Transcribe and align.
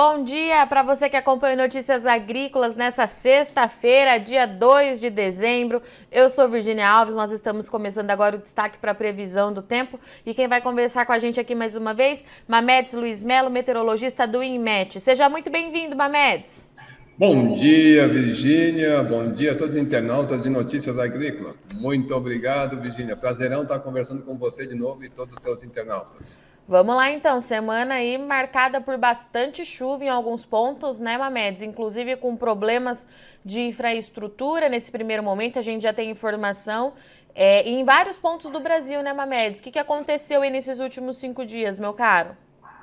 Bom 0.00 0.22
dia 0.22 0.64
para 0.64 0.84
você 0.84 1.10
que 1.10 1.16
acompanha 1.16 1.56
Notícias 1.56 2.06
Agrícolas 2.06 2.76
nessa 2.76 3.08
sexta-feira, 3.08 4.16
dia 4.16 4.46
2 4.46 5.00
de 5.00 5.10
dezembro. 5.10 5.82
Eu 6.08 6.30
sou 6.30 6.48
Virginia 6.48 6.88
Alves, 6.88 7.16
nós 7.16 7.32
estamos 7.32 7.68
começando 7.68 8.08
agora 8.08 8.36
o 8.36 8.38
destaque 8.38 8.78
para 8.78 8.92
a 8.92 8.94
previsão 8.94 9.52
do 9.52 9.60
tempo. 9.60 9.98
E 10.24 10.32
quem 10.34 10.46
vai 10.46 10.60
conversar 10.60 11.04
com 11.04 11.10
a 11.10 11.18
gente 11.18 11.40
aqui 11.40 11.52
mais 11.52 11.74
uma 11.74 11.92
vez, 11.92 12.24
Mamedes 12.46 12.94
Luiz 12.94 13.24
Melo, 13.24 13.50
meteorologista 13.50 14.24
do 14.24 14.40
INMET. 14.40 15.00
Seja 15.00 15.28
muito 15.28 15.50
bem-vindo, 15.50 15.96
Mamedes. 15.96 16.70
Bom 17.18 17.56
dia, 17.56 18.06
Virgínia. 18.06 19.02
Bom 19.02 19.32
dia 19.32 19.50
a 19.50 19.56
todos 19.56 19.74
os 19.74 19.80
internautas 19.80 20.40
de 20.40 20.48
Notícias 20.48 20.96
Agrícolas. 20.96 21.56
Muito 21.74 22.14
obrigado, 22.14 22.80
Virgínia. 22.80 23.16
Prazerão 23.16 23.62
estar 23.62 23.80
conversando 23.80 24.22
com 24.22 24.38
você 24.38 24.64
de 24.64 24.76
novo 24.76 25.02
e 25.02 25.10
todos 25.10 25.34
os 25.34 25.40
teus 25.40 25.64
internautas. 25.64 26.40
Vamos 26.68 26.94
lá 26.96 27.10
então, 27.10 27.40
semana 27.40 27.94
aí 27.94 28.18
marcada 28.18 28.78
por 28.78 28.98
bastante 28.98 29.64
chuva 29.64 30.04
em 30.04 30.10
alguns 30.10 30.44
pontos, 30.44 30.98
né, 30.98 31.16
Mamedes? 31.16 31.62
Inclusive 31.62 32.16
com 32.16 32.36
problemas 32.36 33.06
de 33.42 33.62
infraestrutura 33.62 34.68
nesse 34.68 34.92
primeiro 34.92 35.22
momento, 35.22 35.58
a 35.58 35.62
gente 35.62 35.82
já 35.82 35.94
tem 35.94 36.10
informação 36.10 36.92
é, 37.34 37.66
em 37.66 37.82
vários 37.86 38.18
pontos 38.18 38.50
do 38.50 38.60
Brasil, 38.60 39.02
né, 39.02 39.14
Mamedes? 39.14 39.60
O 39.60 39.62
que, 39.62 39.70
que 39.70 39.78
aconteceu 39.78 40.42
aí 40.42 40.50
nesses 40.50 40.78
últimos 40.78 41.16
cinco 41.16 41.42
dias, 41.42 41.78
meu 41.78 41.94
caro? 41.94 42.36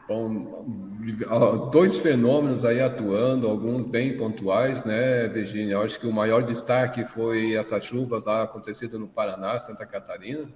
Bom, 0.07 0.65
dois 1.71 1.99
fenômenos 1.99 2.65
aí 2.65 2.81
atuando, 2.81 3.47
alguns 3.47 3.85
bem 3.85 4.17
pontuais, 4.17 4.83
né, 4.83 5.27
Virginia? 5.27 5.75
Eu 5.75 5.83
acho 5.83 5.99
que 5.99 6.07
o 6.07 6.11
maior 6.11 6.41
destaque 6.41 7.05
foi 7.05 7.53
essas 7.53 7.83
chuvas 7.83 8.23
lá 8.25 8.41
acontecidas 8.41 8.99
no 8.99 9.07
Paraná, 9.07 9.59
Santa 9.59 9.85
Catarina, 9.85 10.49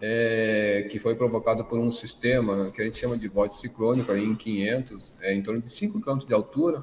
é, 0.00 0.86
que 0.90 0.98
foi 0.98 1.14
provocado 1.14 1.64
por 1.64 1.78
um 1.78 1.92
sistema 1.92 2.70
que 2.70 2.80
a 2.80 2.84
gente 2.84 2.96
chama 2.96 3.16
de 3.16 3.28
vórtice 3.28 3.60
ciclônico 3.60 4.10
aí 4.10 4.24
em 4.24 4.34
500, 4.34 5.16
é, 5.20 5.34
em 5.34 5.42
torno 5.42 5.60
de 5.60 5.70
5 5.70 6.00
km 6.00 6.18
de 6.18 6.32
altura, 6.32 6.82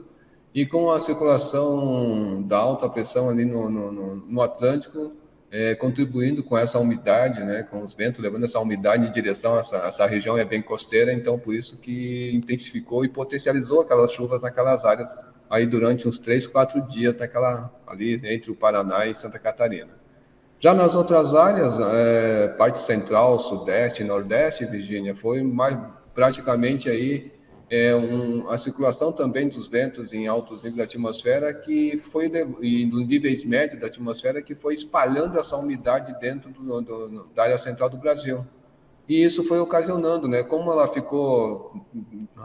e 0.53 0.65
com 0.65 0.91
a 0.91 0.99
circulação 0.99 2.41
da 2.43 2.57
alta 2.57 2.89
pressão 2.89 3.29
ali 3.29 3.45
no, 3.45 3.69
no, 3.69 4.15
no 4.15 4.41
Atlântico, 4.41 5.13
é, 5.49 5.75
contribuindo 5.75 6.43
com 6.43 6.57
essa 6.57 6.77
umidade, 6.77 7.43
né, 7.43 7.63
com 7.63 7.83
os 7.83 7.93
ventos 7.93 8.21
levando 8.21 8.43
essa 8.43 8.59
umidade 8.59 9.07
em 9.07 9.11
direção 9.11 9.55
a 9.55 9.59
essa, 9.59 9.77
essa 9.77 10.05
região 10.05 10.37
é 10.37 10.43
bem 10.43 10.61
costeira, 10.61 11.13
então 11.13 11.39
por 11.39 11.55
isso 11.55 11.77
que 11.77 12.31
intensificou 12.33 13.05
e 13.05 13.09
potencializou 13.09 13.81
aquelas 13.81 14.11
chuvas 14.11 14.41
naquelas 14.41 14.83
áreas 14.83 15.07
aí 15.49 15.65
durante 15.65 16.07
uns 16.07 16.19
três, 16.19 16.45
quatro 16.45 16.85
dias 16.87 17.15
naquela 17.15 17.73
ali 17.87 18.19
entre 18.25 18.51
o 18.51 18.55
Paraná 18.55 19.05
e 19.05 19.13
Santa 19.13 19.39
Catarina. 19.39 20.06
Já 20.59 20.73
nas 20.73 20.95
outras 20.95 21.35
áreas, 21.35 21.73
é, 21.79 22.47
parte 22.57 22.79
central, 22.79 23.39
sudeste, 23.39 24.03
nordeste, 24.03 24.65
Virgínia, 24.65 25.15
foi 25.15 25.43
mais 25.43 25.77
praticamente 26.15 26.89
aí 26.89 27.31
é, 27.69 27.95
um, 27.95 28.49
a 28.49 28.57
circulação 28.57 29.11
também 29.11 29.49
dos 29.49 29.67
ventos 29.67 30.13
em 30.13 30.25
altos 30.25 30.63
níveis 30.63 30.77
da 30.77 30.83
atmosfera 30.85 31.53
que 31.53 31.97
foi 31.97 32.31
e 32.61 32.85
nos 32.85 33.07
níveis 33.07 33.45
médios 33.45 33.79
da 33.79 33.87
atmosfera 33.87 34.41
que 34.41 34.55
foi 34.55 34.73
espalhando 34.73 35.37
essa 35.37 35.55
umidade 35.57 36.17
dentro 36.19 36.49
do, 36.49 36.81
do, 36.81 37.27
da 37.35 37.43
área 37.43 37.57
central 37.57 37.89
do 37.89 37.97
Brasil. 37.97 38.43
E 39.07 39.23
isso 39.23 39.43
foi 39.43 39.59
ocasionando, 39.59 40.27
né? 40.27 40.43
Como 40.43 40.71
ela 40.71 40.87
ficou 40.87 41.85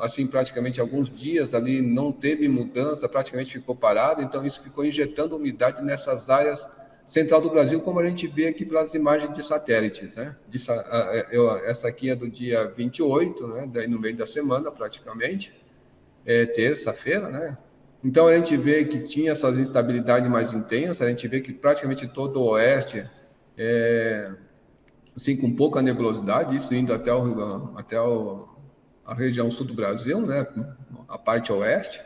assim 0.00 0.26
praticamente 0.26 0.80
alguns 0.80 1.10
dias 1.10 1.54
ali, 1.54 1.80
não 1.80 2.12
teve 2.12 2.46
mudança, 2.46 3.08
praticamente 3.08 3.52
ficou 3.52 3.74
parada, 3.74 4.22
então 4.22 4.44
isso 4.44 4.62
ficou 4.62 4.84
injetando 4.84 5.36
umidade 5.36 5.82
nessas 5.82 6.28
áreas 6.28 6.66
central 7.06 7.40
do 7.40 7.50
Brasil, 7.50 7.80
como 7.80 8.00
a 8.00 8.06
gente 8.06 8.26
vê 8.26 8.46
aqui 8.46 8.64
pelas 8.64 8.94
imagens 8.94 9.34
de 9.34 9.42
satélites. 9.42 10.14
Né? 10.14 10.36
De, 10.48 10.58
é, 10.70 11.70
essa 11.70 11.88
aqui 11.88 12.10
é 12.10 12.16
do 12.16 12.28
dia 12.28 12.66
28, 12.68 13.46
né? 13.48 13.70
Daí 13.72 13.86
no 13.86 14.00
meio 14.00 14.16
da 14.16 14.26
semana, 14.26 14.70
praticamente, 14.70 15.52
é 16.24 16.46
terça-feira, 16.46 17.28
né? 17.28 17.58
Então 18.04 18.26
a 18.26 18.34
gente 18.36 18.56
vê 18.56 18.84
que 18.84 19.00
tinha 19.00 19.32
essas 19.32 19.58
instabilidades 19.58 20.28
mais 20.28 20.52
intensas, 20.52 21.02
a 21.02 21.08
gente 21.08 21.26
vê 21.28 21.40
que 21.40 21.52
praticamente 21.52 22.08
todo 22.08 22.40
o 22.40 22.50
oeste, 22.50 23.08
é, 23.56 24.32
assim, 25.14 25.36
com 25.36 25.54
pouca 25.54 25.80
nebulosidade, 25.80 26.56
isso 26.56 26.74
indo 26.74 26.92
até, 26.92 27.12
o, 27.12 27.76
até 27.76 28.00
o, 28.00 28.48
a 29.04 29.14
região 29.14 29.50
sul 29.50 29.66
do 29.66 29.74
Brasil, 29.74 30.20
né? 30.20 30.46
A 31.08 31.18
parte 31.18 31.52
oeste 31.52 32.02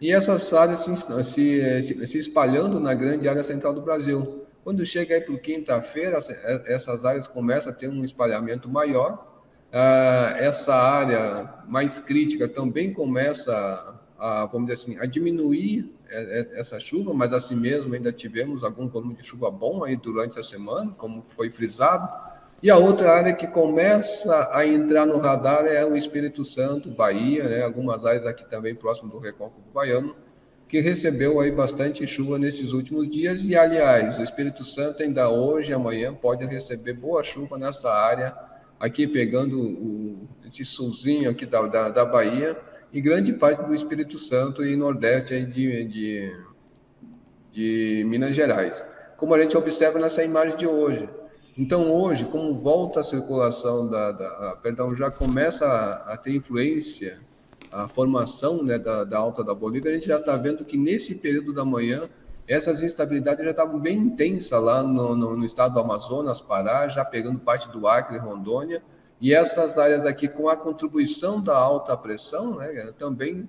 e 0.00 0.12
essas 0.12 0.52
áreas 0.52 0.80
se, 0.80 0.96
se, 1.24 2.06
se, 2.06 2.18
espalhando 2.18 2.78
na 2.78 2.94
grande 2.94 3.28
área 3.28 3.42
central 3.42 3.74
do 3.74 3.80
Brasil. 3.80 4.46
Quando 4.62 4.84
chega 4.84 5.14
aí 5.14 5.20
para 5.20 5.36
quinta-feira, 5.38 6.18
essas 6.66 7.04
áreas 7.04 7.26
começam 7.26 7.72
a 7.72 7.74
ter 7.74 7.88
um 7.88 8.04
espalhamento 8.04 8.68
maior. 8.68 9.42
Ah, 9.72 10.34
essa 10.38 10.74
área 10.74 11.62
mais 11.66 11.98
crítica 11.98 12.48
também 12.48 12.92
começa 12.92 13.98
a, 14.18 14.46
vamos 14.46 14.68
dizer 14.68 14.82
assim, 14.82 14.98
a 14.98 15.06
diminuir 15.06 15.94
é, 16.10 16.58
essa 16.58 16.80
chuva, 16.80 17.12
mas 17.14 17.32
assim 17.32 17.54
mesmo 17.54 17.94
ainda 17.94 18.12
tivemos 18.12 18.64
algum 18.64 18.88
volume 18.88 19.14
de 19.14 19.24
chuva 19.24 19.50
bom 19.50 19.84
aí 19.84 19.96
durante 19.96 20.38
a 20.38 20.42
semana, 20.42 20.92
como 20.92 21.22
foi 21.22 21.50
frisado. 21.50 22.27
E 22.60 22.70
a 22.72 22.76
outra 22.76 23.12
área 23.12 23.34
que 23.34 23.46
começa 23.46 24.50
a 24.52 24.66
entrar 24.66 25.06
no 25.06 25.18
radar 25.18 25.64
é 25.64 25.84
o 25.86 25.96
Espírito 25.96 26.44
Santo, 26.44 26.90
Bahia, 26.90 27.44
né? 27.44 27.62
algumas 27.62 28.04
áreas 28.04 28.26
aqui 28.26 28.44
também 28.50 28.74
próximo 28.74 29.08
do 29.08 29.20
Recôncavo 29.20 29.62
Baiano, 29.72 30.16
que 30.66 30.80
recebeu 30.80 31.38
aí 31.38 31.52
bastante 31.52 32.04
chuva 32.04 32.36
nesses 32.36 32.72
últimos 32.72 33.08
dias. 33.08 33.46
E, 33.46 33.56
aliás, 33.56 34.18
o 34.18 34.24
Espírito 34.24 34.64
Santo 34.64 35.04
ainda 35.04 35.30
hoje 35.30 35.70
e 35.70 35.74
amanhã 35.74 36.12
pode 36.12 36.44
receber 36.46 36.94
boa 36.94 37.22
chuva 37.22 37.56
nessa 37.56 37.92
área, 37.92 38.36
aqui 38.80 39.06
pegando 39.06 39.56
o, 39.56 40.28
esse 40.44 40.64
sulzinho 40.64 41.30
aqui 41.30 41.46
da, 41.46 41.62
da, 41.62 41.88
da 41.90 42.04
Bahia 42.04 42.56
e 42.92 43.00
grande 43.00 43.32
parte 43.34 43.64
do 43.64 43.74
Espírito 43.74 44.18
Santo 44.18 44.64
e 44.64 44.74
Nordeste 44.74 45.32
aí 45.32 45.44
de, 45.44 45.84
de, 45.84 46.36
de 47.52 48.04
Minas 48.04 48.34
Gerais. 48.34 48.84
Como 49.16 49.32
a 49.32 49.40
gente 49.40 49.56
observa 49.56 50.00
nessa 50.00 50.24
imagem 50.24 50.56
de 50.56 50.66
hoje, 50.66 51.08
então, 51.58 51.92
hoje, 51.92 52.24
como 52.24 52.54
volta 52.54 53.00
a 53.00 53.04
circulação 53.04 53.88
da, 53.88 54.12
da 54.12 54.56
perdão, 54.62 54.94
já 54.94 55.10
começa 55.10 55.66
a, 55.66 56.12
a, 56.12 56.16
ter 56.16 56.32
influência 56.36 57.18
a 57.72 57.88
formação 57.88 58.62
né, 58.62 58.78
da, 58.78 59.02
da, 59.02 59.18
alta 59.18 59.42
da 59.42 59.52
Bolívia, 59.52 59.90
a 59.90 59.94
gente 59.94 60.06
já 60.06 60.20
está 60.20 60.36
vendo 60.36 60.64
que 60.64 60.78
nesse 60.78 61.16
período 61.16 61.52
da 61.52 61.64
manhã 61.64 62.08
essas 62.46 62.80
instabilidades 62.80 63.44
já 63.44 63.50
estavam 63.50 63.78
bem 63.80 63.98
intensas 63.98 64.62
lá 64.62 64.84
no, 64.84 65.16
no, 65.16 65.36
no, 65.36 65.44
estado 65.44 65.74
do 65.74 65.80
Amazonas, 65.80 66.40
Pará, 66.40 66.86
já 66.86 67.04
pegando 67.04 67.40
parte 67.40 67.68
do 67.70 67.88
Acre 67.88 68.18
Rondônia, 68.18 68.80
e 69.20 69.34
essas 69.34 69.76
áreas 69.76 70.06
aqui 70.06 70.28
com 70.28 70.48
a 70.48 70.56
contribuição 70.56 71.42
da 71.42 71.56
alta 71.56 71.96
pressão, 71.96 72.58
né, 72.58 72.92
também 72.96 73.48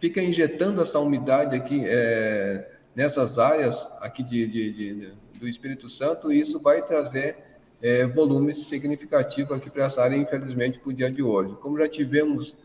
fica 0.00 0.20
injetando 0.20 0.82
essa 0.82 0.98
umidade 0.98 1.54
aqui 1.54 1.82
é, 1.84 2.68
nessas 2.96 3.38
áreas 3.38 3.88
aqui 4.00 4.24
de, 4.24 4.46
de, 4.48 4.72
de 4.72 5.12
do 5.38 5.48
Espírito 5.48 5.88
Santo, 5.88 6.32
e 6.32 6.40
isso 6.40 6.60
vai 6.60 6.82
trazer 6.82 7.36
é, 7.80 8.06
volumes 8.06 8.66
significativos 8.66 9.56
aqui 9.56 9.70
para 9.70 9.84
essa 9.84 10.02
área, 10.02 10.16
infelizmente, 10.16 10.78
para 10.78 10.90
o 10.90 10.92
dia 10.92 11.10
de 11.10 11.22
hoje. 11.22 11.54
Como 11.60 11.78
já 11.78 11.88
tivemos 11.88 12.56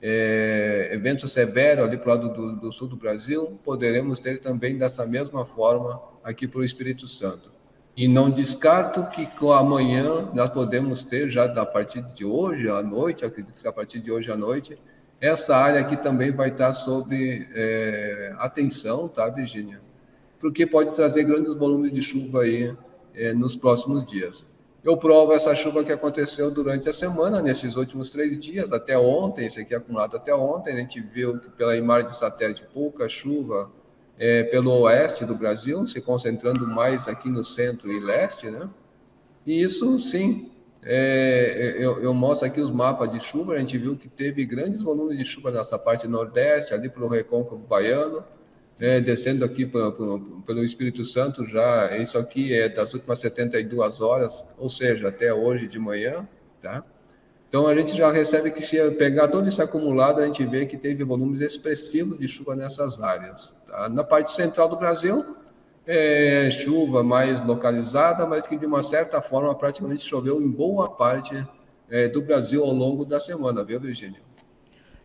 é, 0.00 0.90
eventos 0.92 1.32
severos 1.32 1.86
ali 1.86 1.96
para 1.96 2.06
o 2.06 2.14
lado 2.14 2.32
do, 2.32 2.56
do, 2.56 2.72
sul 2.72 2.88
do 2.88 2.96
Brasil, 2.96 3.58
poderemos 3.64 4.18
ter 4.18 4.40
também 4.40 4.76
dessa 4.76 5.06
mesma 5.06 5.44
forma 5.44 6.00
aqui 6.22 6.46
para 6.46 6.60
o 6.60 6.64
Espírito 6.64 7.08
Santo. 7.08 7.50
E 7.96 8.06
não 8.06 8.30
descarto 8.30 9.04
que 9.08 9.28
amanhã 9.52 10.30
nós 10.32 10.50
podemos 10.50 11.02
ter, 11.02 11.28
já 11.28 11.46
a 11.46 11.66
partir 11.66 12.02
de 12.14 12.24
hoje 12.24 12.68
à 12.68 12.80
noite, 12.80 13.24
acredito 13.24 13.60
que 13.60 13.66
a 13.66 13.72
partir 13.72 13.98
de 13.98 14.12
hoje 14.12 14.30
à 14.30 14.36
noite, 14.36 14.78
essa 15.20 15.56
área 15.56 15.80
aqui 15.80 15.96
também 15.96 16.30
vai 16.30 16.50
estar 16.50 16.72
sob 16.72 17.12
é, 17.52 18.32
atenção, 18.38 19.08
tá, 19.08 19.28
Virginia? 19.28 19.80
Porque 20.40 20.66
pode 20.66 20.94
trazer 20.94 21.24
grandes 21.24 21.54
volumes 21.54 21.92
de 21.92 22.02
chuva 22.02 22.42
aí 22.42 22.74
é, 23.14 23.32
nos 23.32 23.56
próximos 23.56 24.04
dias. 24.04 24.46
Eu 24.84 24.96
provo 24.96 25.32
essa 25.32 25.54
chuva 25.54 25.82
que 25.82 25.92
aconteceu 25.92 26.50
durante 26.50 26.88
a 26.88 26.92
semana, 26.92 27.42
nesses 27.42 27.74
últimos 27.74 28.10
três 28.10 28.38
dias, 28.38 28.72
até 28.72 28.96
ontem, 28.96 29.46
esse 29.46 29.60
aqui 29.60 29.74
é 29.74 29.76
acumulado 29.76 30.16
até 30.16 30.32
ontem, 30.32 30.72
a 30.72 30.76
gente 30.76 31.00
viu 31.00 31.38
que 31.40 31.50
pela 31.50 31.76
imagem 31.76 32.08
de 32.08 32.16
satélite 32.16 32.64
pouca 32.72 33.08
chuva 33.08 33.70
é, 34.16 34.44
pelo 34.44 34.70
oeste 34.82 35.24
do 35.24 35.34
Brasil, 35.34 35.86
se 35.86 36.00
concentrando 36.00 36.66
mais 36.66 37.08
aqui 37.08 37.28
no 37.28 37.44
centro 37.44 37.90
e 37.92 37.98
leste, 37.98 38.50
né? 38.50 38.70
E 39.44 39.62
isso, 39.62 39.98
sim, 39.98 40.50
é, 40.82 41.76
eu, 41.78 42.00
eu, 42.00 42.14
mostro 42.14 42.46
aqui 42.46 42.60
os 42.60 42.70
mapas 42.70 43.10
de 43.10 43.20
chuva, 43.20 43.54
a 43.54 43.58
gente 43.58 43.76
viu 43.76 43.96
que 43.96 44.08
teve 44.08 44.44
grandes 44.46 44.82
volumes 44.82 45.18
de 45.18 45.24
chuva 45.24 45.50
nessa 45.50 45.78
parte 45.78 46.06
nordeste, 46.06 46.72
ali 46.72 46.88
pelo 46.88 47.08
Recôncavo 47.08 47.58
Baiano, 47.58 48.24
é, 48.80 49.00
descendo 49.00 49.44
aqui 49.44 49.66
pelo 49.66 50.64
Espírito 50.64 51.04
Santo 51.04 51.46
já, 51.46 51.96
isso 51.96 52.16
aqui 52.16 52.52
é 52.54 52.68
das 52.68 52.94
últimas 52.94 53.18
72 53.18 54.00
horas, 54.00 54.46
ou 54.56 54.70
seja, 54.70 55.08
até 55.08 55.32
hoje 55.34 55.66
de 55.66 55.78
manhã, 55.78 56.28
tá? 56.62 56.84
Então 57.48 57.66
a 57.66 57.74
gente 57.74 57.96
já 57.96 58.12
recebe 58.12 58.50
que 58.50 58.60
se 58.60 58.78
pegar 58.92 59.28
todo 59.28 59.48
esse 59.48 59.60
acumulado, 59.60 60.20
a 60.20 60.26
gente 60.26 60.44
vê 60.44 60.66
que 60.66 60.76
teve 60.76 61.02
volumes 61.02 61.40
expressivos 61.40 62.18
de 62.18 62.28
chuva 62.28 62.54
nessas 62.54 63.02
áreas. 63.02 63.56
Tá? 63.66 63.88
Na 63.88 64.04
parte 64.04 64.32
central 64.32 64.68
do 64.68 64.76
Brasil, 64.76 65.34
é 65.86 66.50
chuva 66.50 67.02
mais 67.02 67.44
localizada, 67.44 68.26
mas 68.26 68.46
que 68.46 68.58
de 68.58 68.66
uma 68.66 68.82
certa 68.82 69.22
forma 69.22 69.54
praticamente 69.54 70.04
choveu 70.04 70.42
em 70.42 70.50
boa 70.50 70.90
parte 70.90 71.42
é, 71.88 72.06
do 72.06 72.20
Brasil 72.20 72.62
ao 72.62 72.72
longo 72.72 73.06
da 73.06 73.18
semana, 73.18 73.64
viu, 73.64 73.80
Virgínia? 73.80 74.27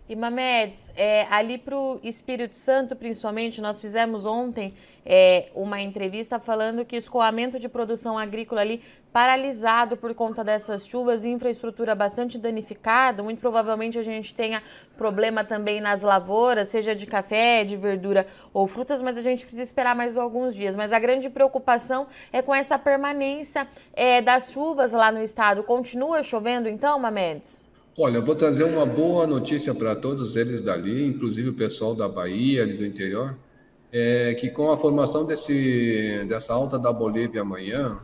E 0.07 0.15
Mamedes, 0.17 0.91
é, 0.97 1.25
ali 1.29 1.57
para 1.57 1.77
o 1.77 1.99
Espírito 2.03 2.57
Santo, 2.57 2.93
principalmente, 2.93 3.61
nós 3.61 3.79
fizemos 3.79 4.25
ontem 4.25 4.69
é, 5.05 5.49
uma 5.55 5.81
entrevista 5.81 6.39
falando 6.39 6.83
que 6.83 6.97
escoamento 6.97 7.57
de 7.57 7.69
produção 7.69 8.17
agrícola 8.17 8.61
ali 8.61 8.81
paralisado 9.13 9.95
por 9.95 10.13
conta 10.13 10.43
dessas 10.43 10.87
chuvas, 10.87 11.23
infraestrutura 11.23 11.93
bastante 11.95 12.37
danificada. 12.37 13.23
Muito 13.23 13.39
provavelmente 13.39 13.97
a 13.97 14.03
gente 14.03 14.33
tenha 14.33 14.61
problema 14.97 15.43
também 15.43 15.79
nas 15.79 16.01
lavouras, 16.01 16.67
seja 16.67 16.93
de 16.95 17.05
café, 17.05 17.63
de 17.63 17.77
verdura 17.77 18.27
ou 18.51 18.67
frutas, 18.67 19.01
mas 19.01 19.17
a 19.17 19.21
gente 19.21 19.45
precisa 19.45 19.63
esperar 19.63 19.95
mais 19.95 20.17
alguns 20.17 20.53
dias. 20.53 20.75
Mas 20.75 20.91
a 20.91 20.99
grande 20.99 21.29
preocupação 21.29 22.07
é 22.31 22.41
com 22.41 22.53
essa 22.53 22.77
permanência 22.77 23.67
é, 23.93 24.19
das 24.19 24.51
chuvas 24.51 24.91
lá 24.91 25.11
no 25.11 25.21
estado. 25.21 25.63
Continua 25.63 26.23
chovendo 26.23 26.67
então, 26.67 26.99
Mamedes? 26.99 27.62
Olha, 27.95 28.19
vou 28.19 28.33
trazer 28.33 28.63
uma 28.63 28.87
boa 28.87 29.27
notícia 29.27 29.71
para 29.75 29.95
todos 29.95 30.35
eles 30.35 30.61
dali, 30.61 31.05
inclusive 31.05 31.49
o 31.49 31.53
pessoal 31.53 31.93
da 31.93 32.09
Bahia, 32.09 32.63
ali 32.63 32.75
do 32.75 32.83
interior, 32.83 33.37
é 33.91 34.33
que 34.33 34.49
com 34.49 34.71
a 34.71 34.77
formação 34.77 35.27
desse, 35.27 36.25
dessa 36.27 36.53
alta 36.53 36.79
da 36.79 36.91
Bolívia 36.91 37.41
amanhã, 37.41 37.99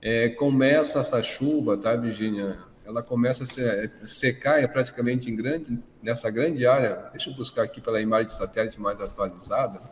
é, 0.00 0.30
começa 0.30 1.00
essa 1.00 1.22
chuva, 1.22 1.76
tá, 1.76 1.94
Virginia? 1.96 2.60
Ela 2.82 3.02
começa 3.02 3.44
a 3.44 3.46
se, 3.46 3.62
secar 4.06 4.62
é 4.62 4.66
praticamente 4.66 5.30
em 5.30 5.36
grande, 5.36 5.78
nessa 6.02 6.30
grande 6.30 6.66
área. 6.66 7.10
Deixa 7.10 7.28
eu 7.28 7.34
buscar 7.34 7.64
aqui 7.64 7.78
pela 7.78 8.00
imagem 8.00 8.28
de 8.28 8.32
satélite 8.32 8.80
mais 8.80 9.02
atualizada. 9.02 9.82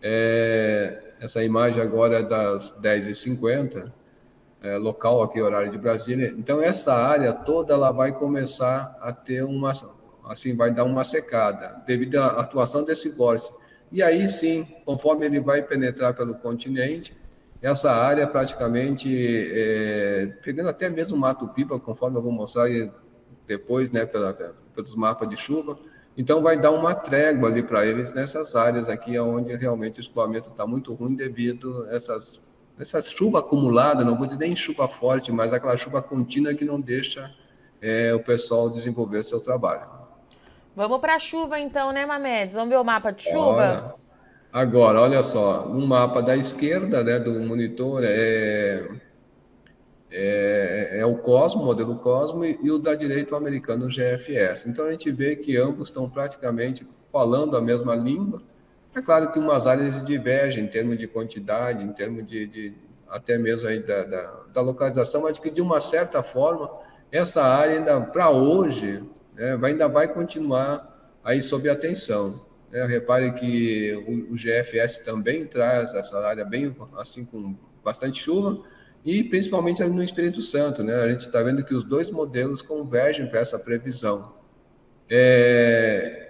É, 0.00 1.14
essa 1.20 1.42
imagem 1.42 1.82
agora 1.82 2.20
é 2.20 2.22
das 2.22 2.80
10h50 2.80 3.90
é, 4.62 4.76
local 4.76 5.22
aqui, 5.22 5.40
horário 5.40 5.70
de 5.70 5.78
Brasília. 5.78 6.32
Então, 6.38 6.60
essa 6.60 6.94
área 6.94 7.32
toda 7.32 7.74
ela 7.74 7.90
vai 7.90 8.12
começar 8.12 8.96
a 9.00 9.12
ter 9.12 9.42
uma, 9.42 9.72
assim, 10.24 10.56
vai 10.56 10.70
dar 10.70 10.84
uma 10.84 11.04
secada, 11.04 11.82
devido 11.86 12.16
à 12.16 12.40
atuação 12.40 12.84
desse 12.84 13.08
vórtice. 13.10 13.52
E 13.90 14.02
aí 14.02 14.28
sim, 14.28 14.66
conforme 14.84 15.26
ele 15.26 15.40
vai 15.40 15.62
penetrar 15.62 16.14
pelo 16.14 16.34
continente, 16.34 17.14
essa 17.60 17.92
área 17.92 18.26
praticamente, 18.26 19.08
é, 19.52 20.32
pegando 20.42 20.68
até 20.68 20.88
mesmo 20.88 21.16
Mato 21.16 21.46
Pipa, 21.48 21.78
conforme 21.78 22.18
eu 22.18 22.22
vou 22.22 22.32
mostrar 22.32 22.68
depois, 23.46 23.90
né, 23.90 24.06
pela, 24.06 24.32
pelos 24.74 24.94
mapas 24.94 25.28
de 25.28 25.36
chuva, 25.36 25.78
então 26.16 26.42
vai 26.42 26.58
dar 26.58 26.70
uma 26.70 26.94
trégua 26.94 27.48
ali 27.48 27.62
para 27.62 27.86
eles 27.86 28.12
nessas 28.12 28.54
áreas 28.56 28.88
aqui, 28.88 29.18
onde 29.18 29.54
realmente 29.56 29.98
o 29.98 30.00
escoamento 30.00 30.50
está 30.50 30.66
muito 30.66 30.92
ruim 30.94 31.14
devido 31.14 31.84
a 31.84 31.94
essas 31.94 32.40
essa 32.78 33.00
chuva 33.02 33.40
acumulada, 33.40 34.04
não 34.04 34.16
vou 34.16 34.26
dizer 34.26 34.38
nem 34.38 34.56
chuva 34.56 34.88
forte, 34.88 35.30
mas 35.30 35.52
aquela 35.52 35.76
chuva 35.76 36.02
contínua 36.02 36.54
que 36.54 36.64
não 36.64 36.80
deixa 36.80 37.32
é, 37.80 38.14
o 38.14 38.20
pessoal 38.20 38.70
desenvolver 38.70 39.24
seu 39.24 39.40
trabalho. 39.40 39.86
Vamos 40.74 41.00
para 41.00 41.16
a 41.16 41.18
chuva 41.18 41.58
então, 41.58 41.92
né, 41.92 42.06
Mamedes? 42.06 42.54
Vamos 42.54 42.70
ver 42.70 42.78
o 42.78 42.84
mapa 42.84 43.10
de 43.10 43.24
chuva? 43.24 43.52
Olha, 43.52 43.94
agora, 44.52 45.00
olha 45.00 45.22
só, 45.22 45.68
no 45.68 45.86
mapa 45.86 46.22
da 46.22 46.36
esquerda 46.36 47.04
né, 47.04 47.18
do 47.18 47.40
monitor 47.40 48.02
é, 48.04 48.88
é, 50.10 51.00
é 51.00 51.06
o 51.06 51.16
Cosmo, 51.18 51.64
modelo 51.64 51.96
Cosmo, 51.96 52.44
e, 52.44 52.58
e 52.62 52.70
o 52.70 52.78
da 52.78 52.94
direita 52.94 53.34
o 53.34 53.36
americano 53.36 53.88
GFS. 53.88 54.66
Então 54.66 54.86
a 54.86 54.92
gente 54.92 55.10
vê 55.10 55.36
que 55.36 55.56
ambos 55.58 55.88
estão 55.88 56.08
praticamente 56.08 56.86
falando 57.12 57.56
a 57.56 57.60
mesma 57.60 57.94
língua, 57.94 58.42
é 58.94 59.00
claro 59.00 59.32
que 59.32 59.38
umas 59.38 59.66
áreas 59.66 60.04
divergem 60.04 60.64
em 60.64 60.68
termos 60.68 60.98
de 60.98 61.06
quantidade, 61.06 61.82
em 61.82 61.92
termos 61.92 62.26
de, 62.26 62.46
de 62.46 62.74
até 63.08 63.38
mesmo 63.38 63.68
aí 63.68 63.80
da, 63.80 64.04
da, 64.04 64.44
da, 64.52 64.60
localização, 64.60 65.22
mas 65.22 65.38
que 65.38 65.50
de 65.50 65.60
uma 65.60 65.80
certa 65.80 66.22
forma 66.22 66.70
essa 67.10 67.42
área 67.42 67.76
ainda 67.76 68.00
para 68.00 68.30
hoje 68.30 69.02
né, 69.34 69.58
ainda 69.62 69.88
vai 69.88 70.08
continuar 70.08 71.16
aí 71.24 71.40
sob 71.42 71.68
atenção. 71.68 72.40
Né? 72.70 72.84
Repare 72.84 73.32
que 73.32 73.92
o, 74.06 74.32
o, 74.32 74.36
GFS 74.36 74.98
também 75.04 75.46
traz 75.46 75.94
essa 75.94 76.18
área 76.26 76.44
bem 76.44 76.74
assim 76.96 77.24
com 77.24 77.54
bastante 77.84 78.22
chuva 78.22 78.62
e 79.04 79.24
principalmente 79.24 79.82
no 79.84 80.02
Espírito 80.02 80.40
Santo, 80.40 80.82
né? 80.82 80.94
A 80.94 81.08
gente 81.08 81.26
está 81.26 81.42
vendo 81.42 81.64
que 81.64 81.74
os 81.74 81.82
dois 81.82 82.10
modelos 82.10 82.62
convergem 82.62 83.26
para 83.26 83.40
essa 83.40 83.58
previsão. 83.58 84.32
É, 85.10 86.21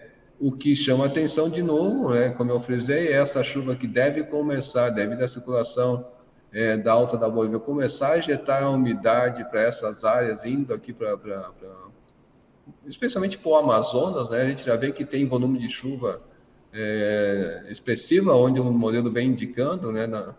o 0.43 0.51
que 0.51 0.75
chama 0.75 1.07
atenção 1.07 1.49
de 1.49 1.63
novo, 1.63 2.11
né, 2.11 2.31
como 2.31 2.51
eu 2.51 2.61
frisei, 2.61 3.07
é 3.07 3.13
essa 3.13 3.45
chuva 3.45 3.77
que 3.77 3.87
deve 3.87 4.25
começar, 4.25 4.91
devido 4.91 5.23
à 5.23 5.29
circulação 5.29 6.05
é, 6.53 6.77
da 6.77 6.91
alta 6.91 7.17
da 7.17 7.31
Bolívia, 7.31 7.61
começar 7.61 8.15
a 8.15 8.19
injetar 8.19 8.65
a 8.65 8.69
umidade 8.69 9.45
para 9.45 9.61
essas 9.61 10.05
áreas, 10.05 10.45
indo 10.45 10.75
aqui 10.75 10.93
para. 10.93 11.17
Especialmente 12.85 13.39
para 13.39 13.51
o 13.51 13.55
Amazonas, 13.55 14.31
né, 14.31 14.43
a 14.43 14.49
gente 14.49 14.65
já 14.65 14.75
vê 14.75 14.91
que 14.91 15.05
tem 15.05 15.29
volume 15.29 15.61
de 15.61 15.69
chuva 15.69 16.21
é, 16.75 17.67
expressiva, 17.71 18.35
onde 18.35 18.59
o 18.59 18.65
modelo 18.65 19.13
vem 19.13 19.29
indicando, 19.29 19.93
né, 19.93 20.09
na, 20.09 20.35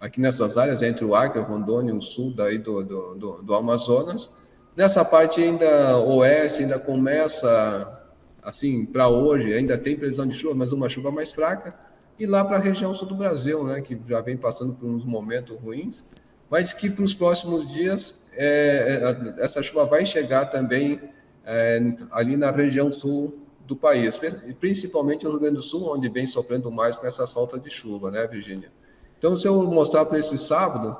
aqui 0.00 0.20
nessas 0.20 0.58
áreas, 0.58 0.82
entre 0.82 1.04
o 1.04 1.14
Acre, 1.14 1.40
Rondônia 1.40 1.94
e 1.94 1.96
o 1.96 2.02
sul 2.02 2.34
daí 2.34 2.58
do, 2.58 2.82
do, 2.82 3.14
do, 3.14 3.42
do 3.42 3.54
Amazonas. 3.54 4.28
Nessa 4.74 5.04
parte 5.04 5.40
ainda 5.40 5.98
oeste, 5.98 6.62
ainda 6.62 6.80
começa 6.80 7.95
assim, 8.46 8.86
para 8.86 9.08
hoje, 9.08 9.52
ainda 9.52 9.76
tem 9.76 9.96
previsão 9.96 10.24
de 10.24 10.34
chuva, 10.34 10.54
mas 10.54 10.72
uma 10.72 10.88
chuva 10.88 11.10
mais 11.10 11.32
fraca, 11.32 11.74
e 12.16 12.24
lá 12.24 12.44
para 12.44 12.58
a 12.58 12.60
região 12.60 12.94
sul 12.94 13.08
do 13.08 13.16
Brasil, 13.16 13.64
né, 13.64 13.80
que 13.80 13.98
já 14.08 14.20
vem 14.20 14.36
passando 14.36 14.72
por 14.72 14.86
uns 14.86 15.04
momentos 15.04 15.58
ruins, 15.58 16.04
mas 16.48 16.72
que 16.72 16.88
para 16.88 17.04
os 17.04 17.12
próximos 17.12 17.68
dias 17.72 18.14
é, 18.32 19.02
é, 19.38 19.44
essa 19.44 19.60
chuva 19.64 19.84
vai 19.84 20.06
chegar 20.06 20.46
também 20.46 21.00
é, 21.44 21.80
ali 22.12 22.36
na 22.36 22.52
região 22.52 22.92
sul 22.92 23.36
do 23.66 23.74
país, 23.74 24.16
principalmente 24.60 25.24
no 25.24 25.32
Rio 25.32 25.40
Grande 25.40 25.56
do 25.56 25.62
Sul, 25.62 25.92
onde 25.92 26.08
vem 26.08 26.24
sofrendo 26.24 26.70
mais 26.70 26.96
com 26.96 27.04
essas 27.04 27.32
faltas 27.32 27.60
de 27.60 27.68
chuva, 27.68 28.12
né, 28.12 28.28
Virgínia? 28.28 28.70
Então, 29.18 29.36
se 29.36 29.48
eu 29.48 29.60
mostrar 29.64 30.04
para 30.04 30.20
esse 30.20 30.38
sábado, 30.38 30.96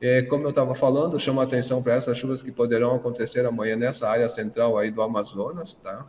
é, 0.00 0.22
como 0.22 0.42
eu 0.42 0.50
estava 0.50 0.74
falando, 0.74 1.20
chama 1.20 1.44
atenção 1.44 1.80
para 1.84 1.94
essas 1.94 2.18
chuvas 2.18 2.42
que 2.42 2.50
poderão 2.50 2.96
acontecer 2.96 3.46
amanhã 3.46 3.76
nessa 3.76 4.08
área 4.08 4.28
central 4.28 4.76
aí 4.76 4.90
do 4.90 5.00
Amazonas, 5.00 5.74
tá? 5.74 6.04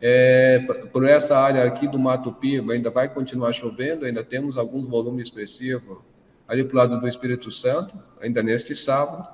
É, 0.00 0.58
por 0.92 1.04
essa 1.06 1.38
área 1.38 1.64
aqui 1.64 1.88
do 1.88 1.98
Mato 1.98 2.32
Piba 2.32 2.72
ainda 2.72 2.90
vai 2.90 3.08
continuar 3.08 3.52
chovendo, 3.52 4.04
ainda 4.04 4.22
temos 4.22 4.58
algum 4.58 4.84
volume 4.84 5.22
expressivo 5.22 6.04
ali 6.46 6.62
para 6.62 6.74
o 6.74 6.78
lado 6.78 7.00
do 7.00 7.08
Espírito 7.08 7.50
Santo, 7.50 7.98
ainda 8.20 8.42
neste 8.42 8.74
sábado, 8.74 9.26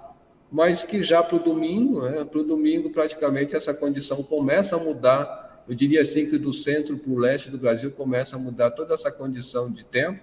mas 0.50 0.82
que 0.82 1.02
já 1.02 1.22
para 1.22 1.36
o 1.36 1.40
domingo, 1.40 2.02
né, 2.02 2.24
para 2.24 2.40
o 2.40 2.44
domingo 2.44 2.90
praticamente 2.90 3.54
essa 3.54 3.74
condição 3.74 4.22
começa 4.22 4.76
a 4.76 4.78
mudar, 4.78 5.64
eu 5.68 5.74
diria 5.74 6.00
assim 6.00 6.28
que 6.28 6.38
do 6.38 6.52
centro 6.52 6.96
para 6.98 7.12
o 7.12 7.18
leste 7.18 7.50
do 7.50 7.58
Brasil 7.58 7.90
começa 7.90 8.36
a 8.36 8.38
mudar 8.38 8.70
toda 8.70 8.94
essa 8.94 9.10
condição 9.10 9.70
de 9.70 9.84
tempo, 9.84 10.20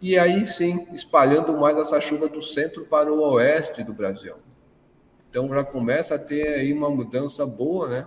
e 0.00 0.18
aí 0.18 0.46
sim 0.46 0.86
espalhando 0.94 1.56
mais 1.58 1.76
essa 1.76 2.00
chuva 2.00 2.28
do 2.28 2.40
centro 2.40 2.86
para 2.86 3.12
o 3.12 3.20
oeste 3.32 3.84
do 3.84 3.92
Brasil. 3.92 4.34
Então 5.28 5.48
já 5.48 5.62
começa 5.62 6.14
a 6.14 6.18
ter 6.18 6.48
aí 6.48 6.72
uma 6.72 6.90
mudança 6.90 7.46
boa, 7.46 7.88
né? 7.88 8.06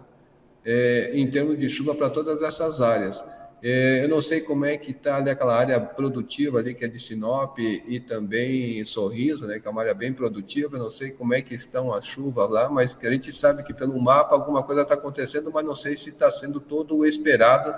É, 0.66 1.12
em 1.14 1.30
termos 1.30 1.60
de 1.60 1.70
chuva 1.70 1.94
para 1.94 2.10
todas 2.10 2.42
essas 2.42 2.82
áreas. 2.82 3.22
É, 3.66 4.04
eu 4.04 4.10
não 4.10 4.22
sei 4.22 4.42
como 4.42 4.66
é 4.66 4.78
que 4.78 4.92
está 4.92 5.16
ali 5.16 5.30
aquela 5.30 5.56
área 5.56 5.80
produtiva 5.80 6.60
ali 6.60 6.74
que 6.74 6.84
é 6.84 6.88
de 6.88 7.00
Sinop 7.00 7.58
e 7.60 7.98
também 8.02 8.84
Sorriso, 8.84 9.48
né? 9.48 9.58
Que 9.58 9.66
é 9.66 9.72
uma 9.72 9.82
área 9.82 9.94
bem 9.94 10.12
produtiva. 10.12 10.76
Eu 10.76 10.84
não 10.84 10.90
sei 10.90 11.12
como 11.12 11.34
é 11.34 11.42
que 11.42 11.56
estão 11.56 11.94
as 11.94 12.06
chuvas 12.06 12.50
lá, 12.50 12.70
mas 12.70 12.98
a 13.02 13.10
gente 13.10 13.32
sabe 13.32 13.64
que 13.64 13.74
pelo 13.74 13.98
mapa 14.02 14.36
alguma 14.36 14.64
coisa 14.64 14.82
está 14.82 14.96
acontecendo, 14.96 15.50
mas 15.50 15.66
não 15.66 15.78
sei 15.78 15.96
se 15.96 16.10
está 16.10 16.30
sendo 16.30 16.60
todo 16.60 16.98
o 16.98 17.06
esperado 17.06 17.74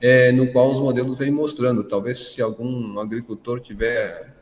é, 0.00 0.32
no 0.32 0.50
qual 0.50 0.72
os 0.72 0.80
modelos 0.80 1.16
vêm 1.16 1.30
mostrando. 1.30 1.84
Talvez 1.84 2.32
se 2.32 2.42
algum 2.42 2.98
agricultor 2.98 3.60
tiver 3.60 4.34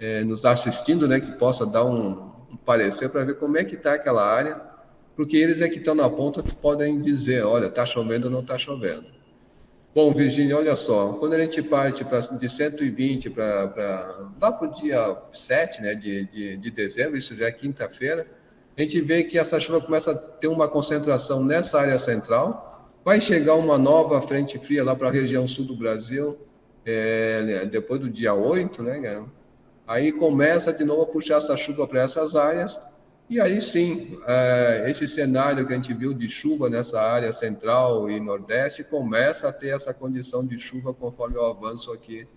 é, 0.00 0.24
nos 0.24 0.44
assistindo, 0.44 1.06
né, 1.06 1.20
que 1.20 1.30
possa 1.38 1.64
dar 1.64 1.84
um, 1.84 2.32
um 2.50 2.56
parecer 2.56 3.10
para 3.10 3.24
ver 3.24 3.34
como 3.34 3.56
é 3.56 3.62
que 3.62 3.76
está 3.76 3.94
aquela 3.94 4.26
área, 4.26 4.60
porque 5.16 5.36
eles 5.36 5.60
é 5.60 5.68
que 5.68 5.78
estão 5.78 5.94
na 5.94 6.08
ponta 6.08 6.42
que 6.42 6.54
podem 6.54 7.00
dizer, 7.00 7.44
olha, 7.44 7.66
está 7.66 7.84
chovendo 7.84 8.26
ou 8.26 8.32
não 8.32 8.40
está 8.40 8.58
chovendo. 8.58 9.06
Bom, 9.94 10.12
Virgínia, 10.14 10.56
olha 10.56 10.74
só, 10.74 11.12
quando 11.14 11.34
a 11.34 11.38
gente 11.38 11.62
parte 11.62 12.02
pra, 12.02 12.20
de 12.20 12.48
120 12.48 13.28
para 13.28 14.30
lá 14.40 14.50
para 14.50 14.68
o 14.68 14.72
dia 14.72 15.18
7 15.32 15.82
né, 15.82 15.94
de, 15.94 16.24
de, 16.26 16.56
de 16.56 16.70
dezembro, 16.70 17.18
isso 17.18 17.36
já 17.36 17.46
é 17.46 17.52
quinta-feira, 17.52 18.26
a 18.74 18.80
gente 18.80 18.98
vê 19.02 19.22
que 19.22 19.38
essa 19.38 19.60
chuva 19.60 19.82
começa 19.82 20.12
a 20.12 20.14
ter 20.14 20.48
uma 20.48 20.66
concentração 20.66 21.44
nessa 21.44 21.78
área 21.78 21.98
central, 21.98 22.90
vai 23.04 23.20
chegar 23.20 23.54
uma 23.54 23.76
nova 23.76 24.22
frente 24.22 24.58
fria 24.58 24.82
lá 24.82 24.96
para 24.96 25.08
a 25.08 25.12
região 25.12 25.46
sul 25.46 25.66
do 25.66 25.76
Brasil, 25.76 26.38
é, 26.86 27.66
depois 27.66 28.00
do 28.00 28.08
dia 28.08 28.32
8, 28.32 28.82
né? 28.82 29.26
Aí 29.86 30.10
começa 30.10 30.72
de 30.72 30.84
novo 30.84 31.02
a 31.02 31.06
puxar 31.06 31.36
essa 31.36 31.54
chuva 31.54 31.86
para 31.86 32.00
essas 32.00 32.34
áreas, 32.34 32.80
e 33.32 33.40
aí 33.40 33.62
sim, 33.62 34.18
é, 34.26 34.84
esse 34.90 35.08
cenário 35.08 35.66
que 35.66 35.72
a 35.72 35.76
gente 35.76 35.94
viu 35.94 36.12
de 36.12 36.28
chuva 36.28 36.68
nessa 36.68 37.00
área 37.00 37.32
central 37.32 38.10
e 38.10 38.20
nordeste 38.20 38.84
começa 38.84 39.48
a 39.48 39.52
ter 39.52 39.68
essa 39.68 39.94
condição 39.94 40.46
de 40.46 40.58
chuva 40.58 40.92
conforme 40.92 41.36
eu 41.36 41.46
avanço 41.46 41.90
aqui 41.90 42.28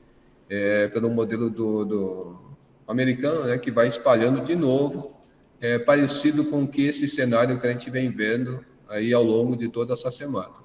é, 0.50 0.88
pelo 0.88 1.10
modelo 1.10 1.50
do, 1.50 1.84
do 1.84 2.40
americano, 2.88 3.44
né, 3.44 3.58
que 3.58 3.72
vai 3.72 3.88
espalhando 3.88 4.42
de 4.42 4.56
novo, 4.56 5.14
é, 5.60 5.78
parecido 5.78 6.46
com 6.46 6.66
que 6.66 6.86
esse 6.88 7.10
cenário 7.10 7.60
que 7.60 7.68
a 7.68 7.72
gente 7.72 7.90
vem 7.90 8.10
vendo 8.10 8.64
aí 8.88 9.14
ao 9.14 9.24
longo 9.24 9.58
de 9.58 9.68
toda 9.68 9.92
essa 9.92 10.10
semana. 10.10 10.64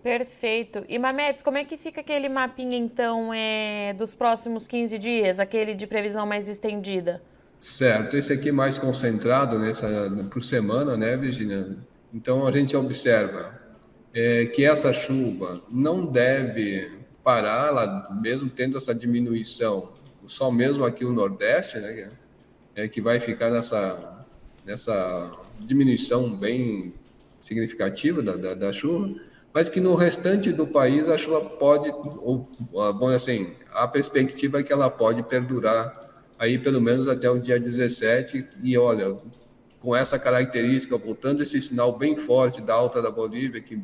Perfeito. 0.00 0.84
E 0.88 0.96
Mamedes, 0.96 1.42
como 1.42 1.58
é 1.58 1.64
que 1.64 1.76
fica 1.76 2.02
aquele 2.02 2.28
mapinha 2.28 2.78
então 2.78 3.34
é, 3.34 3.92
dos 3.94 4.14
próximos 4.14 4.68
15 4.68 4.96
dias, 4.96 5.40
aquele 5.40 5.74
de 5.74 5.88
previsão 5.88 6.24
mais 6.24 6.48
estendida? 6.48 7.20
Certo, 7.66 8.16
esse 8.16 8.32
aqui 8.32 8.50
é 8.50 8.52
mais 8.52 8.78
concentrado 8.78 9.58
nessa 9.58 9.88
por 10.30 10.40
semana, 10.40 10.96
né, 10.96 11.16
Virginia? 11.16 11.76
Então 12.14 12.46
a 12.46 12.52
gente 12.52 12.76
observa 12.76 13.60
é, 14.14 14.46
que 14.46 14.64
essa 14.64 14.92
chuva 14.92 15.60
não 15.68 16.06
deve 16.06 16.88
parar, 17.24 17.66
ela 17.66 18.08
mesmo 18.22 18.48
tendo 18.48 18.76
essa 18.76 18.94
diminuição, 18.94 19.96
só 20.28 20.48
mesmo 20.48 20.84
aqui 20.84 21.04
o 21.04 21.12
Nordeste, 21.12 21.80
né, 21.80 22.12
é 22.76 22.86
que 22.86 23.00
vai 23.00 23.18
ficar 23.18 23.50
nessa 23.50 24.24
nessa 24.64 25.32
diminuição 25.58 26.38
bem 26.38 26.94
significativa 27.40 28.22
da, 28.22 28.36
da, 28.36 28.54
da 28.54 28.72
chuva, 28.72 29.12
mas 29.52 29.68
que 29.68 29.80
no 29.80 29.96
restante 29.96 30.52
do 30.52 30.68
país 30.68 31.08
a 31.08 31.18
chuva 31.18 31.40
pode, 31.40 31.90
ou 31.90 32.48
bom 32.68 33.08
assim, 33.08 33.54
a 33.72 33.88
perspectiva 33.88 34.60
é 34.60 34.62
que 34.62 34.72
ela 34.72 34.88
pode 34.88 35.24
perdurar 35.24 36.05
aí 36.38 36.58
pelo 36.58 36.80
menos 36.80 37.08
até 37.08 37.28
o 37.30 37.38
dia 37.38 37.58
17. 37.58 38.46
E 38.62 38.76
olha, 38.76 39.16
com 39.80 39.94
essa 39.94 40.18
característica, 40.18 40.96
voltando 40.96 41.42
esse 41.42 41.60
sinal 41.60 41.96
bem 41.96 42.16
forte 42.16 42.60
da 42.60 42.74
alta 42.74 43.00
da 43.00 43.10
Bolívia, 43.10 43.60
que 43.60 43.80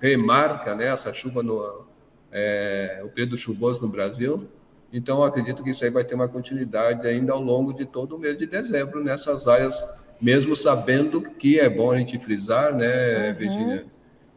remarca 0.00 0.74
né, 0.74 0.86
essa 0.86 1.12
chuva 1.12 1.42
no 1.42 1.86
é, 2.30 3.00
o 3.04 3.08
período 3.08 3.36
chuvoso 3.36 3.80
no 3.80 3.88
Brasil. 3.88 4.48
Então, 4.92 5.22
acredito 5.22 5.64
que 5.64 5.70
isso 5.70 5.84
aí 5.84 5.90
vai 5.90 6.04
ter 6.04 6.14
uma 6.14 6.28
continuidade 6.28 7.06
ainda 7.06 7.32
ao 7.32 7.40
longo 7.40 7.72
de 7.72 7.84
todo 7.84 8.16
o 8.16 8.18
mês 8.18 8.36
de 8.36 8.46
dezembro 8.46 9.02
nessas 9.02 9.48
áreas, 9.48 9.84
mesmo 10.20 10.54
sabendo 10.54 11.22
que 11.22 11.58
é 11.58 11.68
bom 11.68 11.90
a 11.90 11.96
gente 11.96 12.18
frisar, 12.18 12.74
né, 12.74 13.30
uhum. 13.30 13.36
Virginia, 13.36 13.86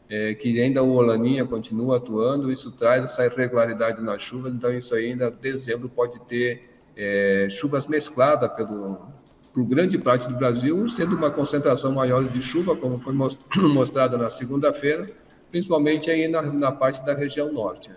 é, 0.09 0.33
que 0.33 0.59
ainda 0.59 0.81
o 0.81 0.95
Olaninha 0.95 1.45
continua 1.45 1.97
atuando, 1.97 2.51
isso 2.51 2.71
traz 2.71 3.03
essa 3.03 3.25
irregularidade 3.25 4.01
na 4.01 4.17
chuva, 4.17 4.49
então 4.49 4.71
isso 4.73 4.95
aí 4.95 5.11
ainda 5.11 5.29
dezembro 5.29 5.87
pode 5.87 6.19
ter 6.21 6.68
é, 6.99 7.47
chuvas 7.49 7.87
mescladas 7.87 8.53
pelo 8.53 9.17
por 9.53 9.63
grande 9.63 9.97
parte 9.97 10.27
do 10.27 10.35
Brasil, 10.35 10.87
sendo 10.89 11.15
uma 11.15 11.31
concentração 11.31 11.91
maior 11.91 12.23
de 12.23 12.41
chuva, 12.41 12.75
como 12.75 12.99
foi 12.99 13.13
mostrado 13.73 14.17
na 14.17 14.29
segunda-feira, 14.29 15.09
principalmente 15.49 16.09
aí 16.11 16.27
na, 16.27 16.41
na, 16.43 16.71
parte 16.71 17.03
da 17.03 17.15
região 17.15 17.51
norte. 17.51 17.89
Né? 17.89 17.95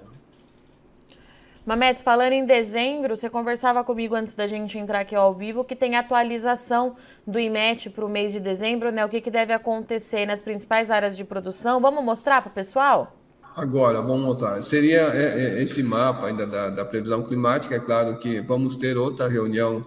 Mametes, 1.64 2.02
falando 2.02 2.32
em 2.32 2.44
dezembro, 2.46 3.16
você 3.16 3.28
conversava 3.28 3.84
comigo 3.84 4.14
antes 4.14 4.34
da 4.34 4.46
gente 4.46 4.78
entrar 4.78 5.00
aqui 5.00 5.14
ao 5.14 5.34
vivo 5.34 5.62
que 5.62 5.76
tem 5.76 5.94
atualização 5.94 6.96
do 7.26 7.38
IMET 7.38 7.90
para 7.90 8.04
o 8.04 8.08
mês 8.08 8.32
de 8.32 8.40
dezembro, 8.40 8.90
né? 8.90 9.04
O 9.04 9.08
que, 9.08 9.20
que 9.20 9.30
deve 9.30 9.52
acontecer 9.52 10.26
nas 10.26 10.42
principais 10.42 10.90
áreas 10.90 11.16
de 11.16 11.22
produção. 11.22 11.80
Vamos 11.80 12.02
mostrar 12.02 12.42
para 12.42 12.50
o 12.50 12.52
pessoal? 12.52 13.16
Agora, 13.56 14.00
vamos 14.00 14.24
mostrar. 14.24 14.62
Seria 14.62 15.02
é, 15.14 15.58
é, 15.58 15.62
esse 15.62 15.82
mapa 15.82 16.26
ainda 16.26 16.46
da, 16.46 16.70
da, 16.70 16.84
previsão 16.84 17.22
climática. 17.22 17.74
É 17.74 17.78
claro 17.78 18.18
que 18.18 18.40
vamos 18.40 18.76
ter 18.76 18.96
outra 18.96 19.28
reunião 19.28 19.84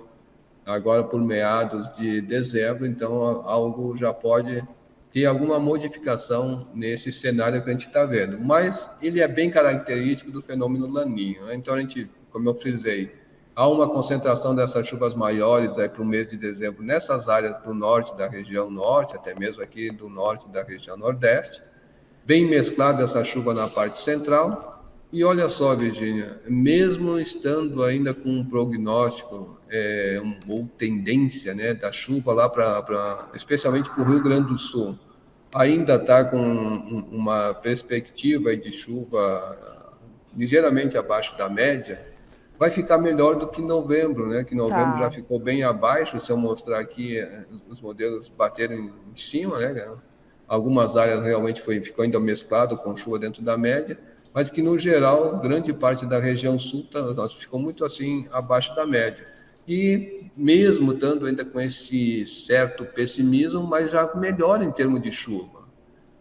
agora 0.63 1.03
por 1.03 1.19
meados 1.19 1.91
de 1.97 2.21
dezembro, 2.21 2.85
então 2.85 3.13
algo 3.13 3.97
já 3.97 4.13
pode 4.13 4.63
ter 5.11 5.25
alguma 5.25 5.59
modificação 5.59 6.67
nesse 6.75 7.11
cenário 7.11 7.63
que 7.63 7.69
a 7.69 7.71
gente 7.71 7.87
está 7.87 8.05
vendo. 8.05 8.39
Mas 8.39 8.89
ele 9.01 9.19
é 9.19 9.27
bem 9.27 9.49
característico 9.49 10.31
do 10.31 10.43
fenômeno 10.43 10.87
laninho. 10.87 11.45
Né? 11.45 11.55
Então, 11.55 11.73
a 11.73 11.79
gente, 11.79 12.07
como 12.31 12.47
eu 12.47 12.53
frisei, 12.53 13.15
há 13.55 13.67
uma 13.67 13.89
concentração 13.89 14.55
dessas 14.55 14.85
chuvas 14.85 15.15
maiores 15.15 15.73
para 15.73 16.01
o 16.01 16.05
mês 16.05 16.29
de 16.29 16.37
dezembro 16.37 16.83
nessas 16.83 17.27
áreas 17.27 17.59
do 17.63 17.73
norte 17.73 18.15
da 18.15 18.29
região 18.29 18.69
norte, 18.69 19.15
até 19.15 19.33
mesmo 19.33 19.63
aqui 19.63 19.89
do 19.89 20.07
norte 20.07 20.47
da 20.49 20.61
região 20.63 20.95
nordeste 20.97 21.63
bem 22.25 22.45
mesclada 22.45 23.03
essa 23.03 23.23
chuva 23.23 23.53
na 23.53 23.67
parte 23.67 23.99
central. 23.99 24.83
E 25.11 25.23
olha 25.23 25.47
só, 25.47 25.73
Virgínia, 25.75 26.41
mesmo 26.47 27.17
estando 27.19 27.83
ainda 27.83 28.13
com 28.13 28.29
um 28.29 28.43
prognóstico 28.43 29.57
é, 29.69 30.21
um, 30.21 30.51
ou 30.51 30.67
tendência 30.77 31.53
né, 31.53 31.73
da 31.73 31.91
chuva 31.91 32.33
lá 32.33 32.49
para, 32.49 33.29
especialmente 33.33 33.89
para 33.89 34.01
o 34.01 34.05
Rio 34.05 34.21
Grande 34.21 34.49
do 34.49 34.57
Sul, 34.57 34.97
ainda 35.53 35.95
está 35.95 36.25
com 36.25 36.37
um, 36.37 37.07
uma 37.11 37.53
perspectiva 37.53 38.57
de 38.57 38.71
chuva 38.71 39.85
ligeiramente 40.35 40.97
abaixo 40.97 41.37
da 41.37 41.47
média, 41.47 42.05
vai 42.59 42.69
ficar 42.69 42.97
melhor 42.97 43.35
do 43.35 43.47
que 43.47 43.61
novembro, 43.61 44.27
né? 44.27 44.43
Que 44.43 44.55
novembro 44.55 44.93
tá. 44.93 44.99
já 44.99 45.11
ficou 45.11 45.39
bem 45.39 45.63
abaixo. 45.63 46.19
Se 46.19 46.31
eu 46.31 46.37
mostrar 46.37 46.79
aqui, 46.79 47.17
é, 47.17 47.45
os 47.69 47.79
modelos 47.79 48.27
bateram 48.27 48.75
em 48.75 49.15
cima, 49.15 49.59
né? 49.59 49.95
Algumas 50.47 50.95
áreas 50.95 51.23
realmente 51.23 51.61
foi, 51.61 51.81
ficou 51.81 52.03
ainda 52.03 52.19
mesclado 52.19 52.77
com 52.77 52.95
chuva 52.95 53.17
dentro 53.17 53.41
da 53.41 53.57
média, 53.57 53.97
mas 54.33 54.49
que 54.49 54.61
no 54.61 54.77
geral, 54.77 55.39
grande 55.39 55.73
parte 55.73 56.05
da 56.05 56.19
região 56.19 56.59
sul 56.59 56.85
tá, 56.85 57.29
ficou 57.29 57.59
muito 57.59 57.85
assim 57.85 58.27
abaixo 58.31 58.75
da 58.75 58.85
média. 58.85 59.25
E 59.67 60.29
mesmo 60.35 60.93
estando 60.93 61.25
ainda 61.25 61.43
com 61.43 61.59
esse 61.59 62.25
certo 62.25 62.85
pessimismo, 62.85 63.63
mas 63.63 63.89
já 63.89 64.13
melhor 64.15 64.61
em 64.61 64.71
termos 64.71 65.01
de 65.01 65.11
chuva. 65.11 65.65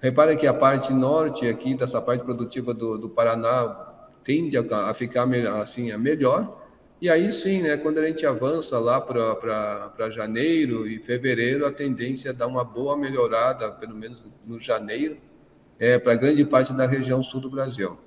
Repare 0.00 0.36
que 0.36 0.46
a 0.46 0.54
parte 0.54 0.92
norte 0.92 1.46
aqui, 1.46 1.74
dessa 1.74 2.00
parte 2.00 2.24
produtiva 2.24 2.72
do, 2.72 2.96
do 2.96 3.08
Paraná, 3.08 3.94
tende 4.22 4.56
a, 4.56 4.90
a 4.90 4.94
ficar 4.94 5.26
assim, 5.60 5.90
a 5.90 5.98
melhor, 5.98 6.63
e 7.04 7.10
aí 7.10 7.30
sim, 7.30 7.60
né, 7.60 7.76
quando 7.76 7.98
a 7.98 8.06
gente 8.06 8.24
avança 8.24 8.78
lá 8.78 8.98
para 8.98 10.08
janeiro 10.08 10.88
e 10.88 10.98
fevereiro, 10.98 11.66
a 11.66 11.70
tendência 11.70 12.30
é 12.30 12.32
dar 12.32 12.46
uma 12.46 12.64
boa 12.64 12.96
melhorada, 12.96 13.70
pelo 13.72 13.94
menos 13.94 14.24
no 14.46 14.58
janeiro, 14.58 15.18
é, 15.78 15.98
para 15.98 16.14
grande 16.14 16.42
parte 16.46 16.72
da 16.72 16.86
região 16.86 17.22
sul 17.22 17.42
do 17.42 17.50
Brasil. 17.50 17.98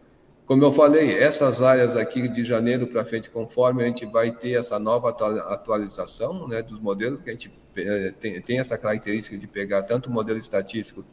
Como 0.48 0.63
eu 0.63 0.72
falei, 0.72 1.16
essas 1.16 1.62
áreas 1.62 1.96
aqui 1.96 2.27
de 2.27 2.44
janeiro 2.44 2.88
para 2.88 3.06
frente, 3.06 3.30
conforme 3.30 3.84
a 3.84 3.86
gente 3.86 4.04
vai 4.08 4.32
ter 4.32 4.54
essa 4.54 4.80
nova 4.80 5.10
atualização 5.10 6.48
né, 6.48 6.63
dos 6.63 6.80
modelos, 6.82 7.22
que 7.22 7.30
a 7.30 7.34
gente 7.34 7.51
é, 7.75 8.12
tem, 8.20 8.42
tem 8.42 8.58
essa 8.58 8.80
característica 8.80 9.38
de 9.38 9.46
pegar 9.46 9.84
tanto 9.84 10.10
o 10.10 10.12
modelo 10.12 10.39
estatístico, 10.39 11.06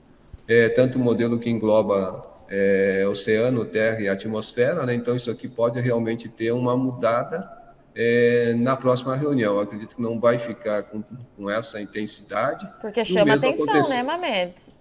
é, 0.48 0.70
tanto 0.70 0.96
o 0.96 1.02
modelo 1.02 1.38
que 1.38 1.50
engloba 1.50 2.24
é, 2.48 3.04
oceano, 3.06 3.62
terra 3.66 4.00
e 4.00 4.08
atmosfera, 4.08 4.86
né, 4.86 4.94
então 4.94 5.14
isso 5.14 5.30
aqui 5.30 5.48
pode 5.48 5.78
realmente 5.82 6.30
ter 6.30 6.50
uma 6.50 6.74
mudada 6.74 7.62
é, 7.94 8.54
na 8.56 8.76
próxima 8.76 9.14
reunião. 9.14 9.54
Eu 9.54 9.60
acredito 9.60 9.96
que 9.96 10.02
não 10.02 10.18
vai 10.18 10.38
ficar 10.38 10.82
com, 10.84 11.02
com 11.36 11.48
essa 11.48 11.80
intensidade. 11.80 12.68
Porque 12.80 13.04
chama 13.04 13.34
atenção, 13.34 13.64
acontecer. 13.64 13.94
né, 13.94 14.02
Mamedes? 14.02 14.74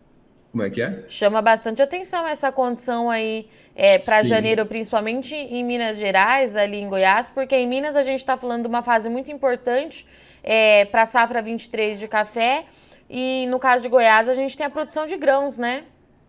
Como 0.51 0.63
é 0.63 0.69
que 0.69 0.81
é? 0.81 1.05
Chama 1.07 1.41
bastante 1.41 1.81
atenção 1.81 2.27
essa 2.27 2.51
condição 2.51 3.09
aí 3.09 3.47
é, 3.75 3.97
para 3.97 4.21
janeiro, 4.21 4.65
principalmente 4.65 5.35
em 5.35 5.63
Minas 5.63 5.97
Gerais, 5.97 6.55
ali 6.55 6.77
em 6.77 6.87
Goiás, 6.87 7.29
porque 7.29 7.55
em 7.55 7.67
Minas 7.67 7.95
a 7.95 8.03
gente 8.03 8.19
está 8.19 8.37
falando 8.37 8.63
de 8.63 8.67
uma 8.67 8.83
fase 8.83 9.09
muito 9.09 9.31
importante 9.31 10.05
é, 10.43 10.85
para 10.85 11.03
a 11.03 11.05
safra 11.05 11.41
23 11.41 11.99
de 11.99 12.07
café. 12.07 12.65
E 13.09 13.47
no 13.49 13.59
caso 13.59 13.81
de 13.83 13.89
Goiás, 13.89 14.29
a 14.29 14.33
gente 14.33 14.55
tem 14.55 14.65
a 14.65 14.69
produção 14.69 15.07
de 15.07 15.17
grãos, 15.17 15.57
né? 15.57 15.83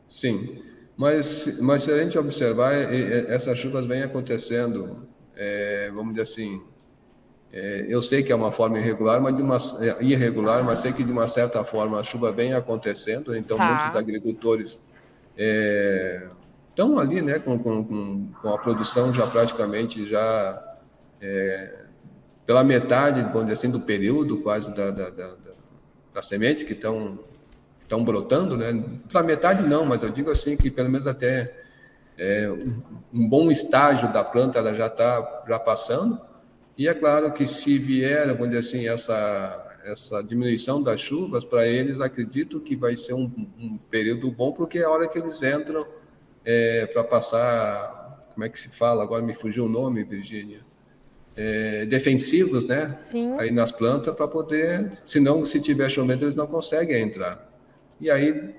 Sim, 0.08 0.62
mas, 0.96 1.58
mas 1.60 1.82
se 1.82 1.90
a 1.90 2.02
gente 2.02 2.16
observar, 2.18 2.72
essas 3.28 3.58
chuvas 3.58 3.86
vêm 3.86 4.02
acontecendo, 4.02 5.08
é, 5.36 5.90
vamos 5.92 6.14
dizer 6.14 6.22
assim, 6.22 6.62
é, 7.56 7.86
eu 7.88 8.02
sei 8.02 8.20
que 8.20 8.32
é 8.32 8.34
uma 8.34 8.50
forma 8.50 8.80
irregular, 8.80 9.20
mas 9.20 9.36
de 9.36 9.40
uma 9.40 9.58
é, 9.80 10.02
irregular, 10.02 10.64
mas 10.64 10.80
sei 10.80 10.92
que 10.92 11.04
de 11.04 11.12
uma 11.12 11.28
certa 11.28 11.62
forma 11.62 12.00
a 12.00 12.02
chuva 12.02 12.32
vem 12.32 12.52
acontecendo, 12.52 13.32
então 13.36 13.56
tá. 13.56 13.64
muitos 13.64 13.96
agricultores 13.96 14.80
é, 15.38 16.30
estão 16.68 16.98
ali, 16.98 17.22
né, 17.22 17.38
com, 17.38 17.56
com, 17.56 18.26
com, 18.42 18.48
a 18.52 18.58
produção 18.58 19.14
já 19.14 19.24
praticamente 19.24 20.04
já 20.08 20.76
é, 21.20 21.84
pela 22.44 22.64
metade, 22.64 23.20
vamos 23.20 23.42
dizer 23.42 23.52
assim, 23.52 23.70
do 23.70 23.80
período 23.82 24.38
quase 24.42 24.74
da, 24.74 24.90
da, 24.90 25.10
da, 25.10 25.34
da 26.12 26.22
semente 26.22 26.64
que 26.64 26.72
estão 26.72 27.20
estão 27.82 28.04
brotando, 28.04 28.56
né? 28.56 28.82
Para 29.12 29.22
metade 29.22 29.62
não, 29.62 29.84
mas 29.84 30.02
eu 30.02 30.10
digo 30.10 30.28
assim 30.28 30.56
que 30.56 30.72
pelo 30.72 30.90
menos 30.90 31.06
até 31.06 31.54
é, 32.18 32.50
um 33.12 33.28
bom 33.28 33.48
estágio 33.48 34.12
da 34.12 34.24
planta 34.24 34.58
ela 34.58 34.74
já 34.74 34.88
está 34.88 35.44
já 35.46 35.58
passando. 35.60 36.33
E 36.76 36.88
é 36.88 36.94
claro 36.94 37.32
que 37.32 37.46
se 37.46 37.78
vier, 37.78 38.26
vamos 38.28 38.48
dizer 38.48 38.58
assim, 38.58 38.88
essa 38.88 39.70
essa 39.84 40.22
diminuição 40.22 40.82
das 40.82 40.98
chuvas 40.98 41.44
para 41.44 41.66
eles, 41.66 42.00
acredito 42.00 42.58
que 42.58 42.74
vai 42.74 42.96
ser 42.96 43.12
um, 43.12 43.30
um, 43.58 43.78
período 43.90 44.30
bom 44.30 44.50
porque 44.50 44.78
é 44.78 44.84
a 44.84 44.88
hora 44.88 45.06
que 45.06 45.18
eles 45.18 45.42
entram 45.42 45.86
é, 46.42 46.86
para 46.86 47.04
passar, 47.04 48.18
como 48.32 48.46
é 48.46 48.48
que 48.48 48.58
se 48.58 48.70
fala? 48.70 49.02
Agora 49.02 49.22
me 49.22 49.34
fugiu 49.34 49.66
o 49.66 49.68
nome, 49.68 50.02
Virgínia 50.02 50.64
é, 51.36 51.84
defensivos, 51.86 52.66
né? 52.66 52.96
Sim. 52.98 53.36
Aí 53.38 53.50
nas 53.50 53.72
plantas 53.72 54.14
para 54.14 54.28
poder, 54.28 54.90
senão 55.04 55.44
se 55.44 55.60
tiver 55.60 55.88
chovendo 55.88 56.24
eles 56.24 56.34
não 56.34 56.46
conseguem 56.46 57.02
entrar. 57.02 57.50
E 58.00 58.10
aí 58.10 58.54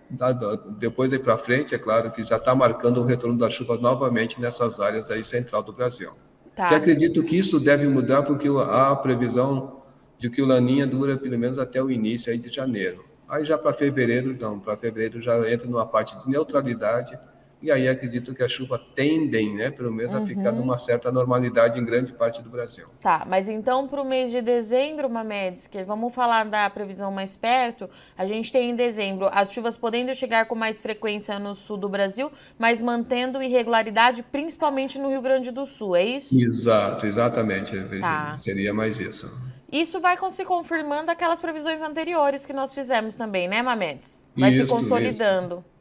depois 0.77 1.11
aí 1.11 1.19
para 1.19 1.37
frente, 1.37 1.75
é 1.75 1.77
claro 1.77 2.11
que 2.11 2.23
já 2.23 2.37
está 2.37 2.55
marcando 2.55 3.01
o 3.01 3.05
retorno 3.05 3.37
das 3.37 3.53
chuvas 3.53 3.81
novamente 3.81 4.39
nessas 4.39 4.79
áreas 4.79 5.11
aí 5.11 5.23
central 5.23 5.63
do 5.63 5.73
Brasil. 5.73 6.11
Tá. 6.55 6.69
Que 6.69 6.75
acredito 6.75 7.23
que 7.23 7.37
isso 7.37 7.59
deve 7.59 7.87
mudar 7.87 8.23
porque 8.23 8.47
há 8.47 8.95
previsão 8.95 9.81
de 10.17 10.29
que 10.29 10.41
o 10.41 10.45
laninha 10.45 10.87
dura 10.87 11.17
pelo 11.17 11.37
menos 11.37 11.59
até 11.59 11.83
o 11.83 11.91
início 11.91 12.31
aí 12.31 12.37
de 12.37 12.49
janeiro. 12.49 13.03
Aí 13.27 13.43
já 13.43 13.57
para 13.57 13.73
fevereiro, 13.73 14.37
não, 14.39 14.59
para 14.59 14.77
fevereiro 14.77 15.19
já 15.19 15.51
entra 15.51 15.67
numa 15.67 15.85
parte 15.85 16.17
de 16.17 16.29
neutralidade 16.29 17.19
e 17.65 17.71
aí 17.71 17.87
acredito 17.89 18.33
que 18.35 18.43
as 18.43 18.51
chuvas 18.51 18.79
tendem, 18.93 19.55
né, 19.55 19.71
pelo 19.71 19.91
menos, 19.91 20.15
uhum. 20.15 20.23
a 20.23 20.25
ficar 20.27 20.51
numa 20.51 20.77
certa 20.77 21.11
normalidade 21.11 21.79
em 21.79 21.83
grande 21.83 22.13
parte 22.13 22.39
do 22.43 22.49
Brasil. 22.49 22.87
Tá, 23.01 23.25
mas 23.27 23.49
então 23.49 23.87
para 23.87 23.99
o 23.99 24.05
mês 24.05 24.29
de 24.29 24.39
dezembro, 24.39 25.09
Mamedes, 25.09 25.65
que 25.65 25.83
vamos 25.83 26.13
falar 26.13 26.45
da 26.45 26.69
previsão 26.69 27.11
mais 27.11 27.35
perto, 27.35 27.89
a 28.15 28.27
gente 28.27 28.51
tem 28.51 28.69
em 28.69 28.75
dezembro 28.75 29.27
as 29.31 29.51
chuvas 29.51 29.75
podendo 29.75 30.13
chegar 30.13 30.45
com 30.45 30.53
mais 30.53 30.79
frequência 30.79 31.39
no 31.39 31.55
sul 31.55 31.77
do 31.77 31.89
Brasil, 31.89 32.31
mas 32.59 32.81
mantendo 32.81 33.41
irregularidade 33.41 34.21
principalmente 34.21 34.99
no 34.99 35.09
Rio 35.09 35.23
Grande 35.23 35.49
do 35.49 35.65
Sul, 35.65 35.95
é 35.95 36.03
isso? 36.03 36.39
Exato, 36.39 37.07
exatamente, 37.07 37.75
tá. 37.99 38.37
seria 38.37 38.73
mais 38.75 38.99
isso. 38.99 39.27
Isso 39.71 39.99
vai 39.99 40.17
se 40.29 40.45
confirmando 40.45 41.09
aquelas 41.09 41.41
previsões 41.41 41.81
anteriores 41.81 42.45
que 42.45 42.53
nós 42.53 42.73
fizemos 42.73 43.15
também, 43.15 43.47
né, 43.47 43.63
Mamedes? 43.63 44.23
Vai 44.37 44.51
isso, 44.51 44.63
se 44.63 44.69
consolidando. 44.69 45.55
Isso. 45.57 45.74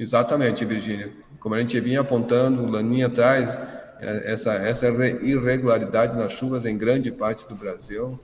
Exatamente, 0.00 0.64
Virgínia. 0.64 1.12
Como 1.38 1.54
a 1.54 1.60
gente 1.60 1.78
vinha 1.78 2.00
apontando, 2.00 2.66
Laninha 2.66 3.08
atrás, 3.08 3.50
é, 4.00 4.32
essa, 4.32 4.54
essa 4.54 4.88
irregularidade 4.88 6.16
nas 6.16 6.32
chuvas 6.32 6.64
em 6.64 6.78
grande 6.78 7.12
parte 7.12 7.46
do 7.46 7.54
Brasil. 7.54 8.18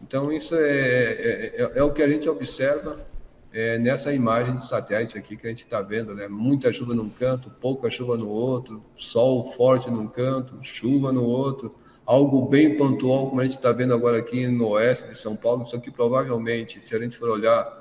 Então, 0.00 0.32
isso 0.32 0.54
é, 0.54 0.60
é, 0.60 1.54
é, 1.58 1.72
é 1.80 1.82
o 1.82 1.92
que 1.92 2.02
a 2.02 2.08
gente 2.08 2.26
observa 2.30 2.98
é, 3.52 3.78
nessa 3.78 4.10
imagem 4.10 4.56
de 4.56 4.64
satélite 4.64 5.18
aqui 5.18 5.36
que 5.36 5.46
a 5.46 5.50
gente 5.50 5.64
está 5.64 5.82
vendo, 5.82 6.14
né? 6.14 6.28
Muita 6.28 6.72
chuva 6.72 6.94
num 6.94 7.10
canto, 7.10 7.50
pouca 7.60 7.90
chuva 7.90 8.16
no 8.16 8.30
outro, 8.30 8.82
sol 8.96 9.44
forte 9.50 9.90
num 9.90 10.06
canto, 10.06 10.58
chuva 10.62 11.12
no 11.12 11.24
outro, 11.24 11.74
algo 12.06 12.48
bem 12.48 12.78
pontual, 12.78 13.28
como 13.28 13.42
a 13.42 13.44
gente 13.44 13.56
está 13.56 13.70
vendo 13.70 13.92
agora 13.92 14.16
aqui 14.16 14.46
no 14.46 14.68
oeste 14.68 15.08
de 15.08 15.18
São 15.18 15.36
Paulo. 15.36 15.64
Isso 15.64 15.76
aqui 15.76 15.90
provavelmente, 15.90 16.82
se 16.82 16.96
a 16.96 16.98
gente 16.98 17.18
for 17.18 17.28
olhar 17.28 17.78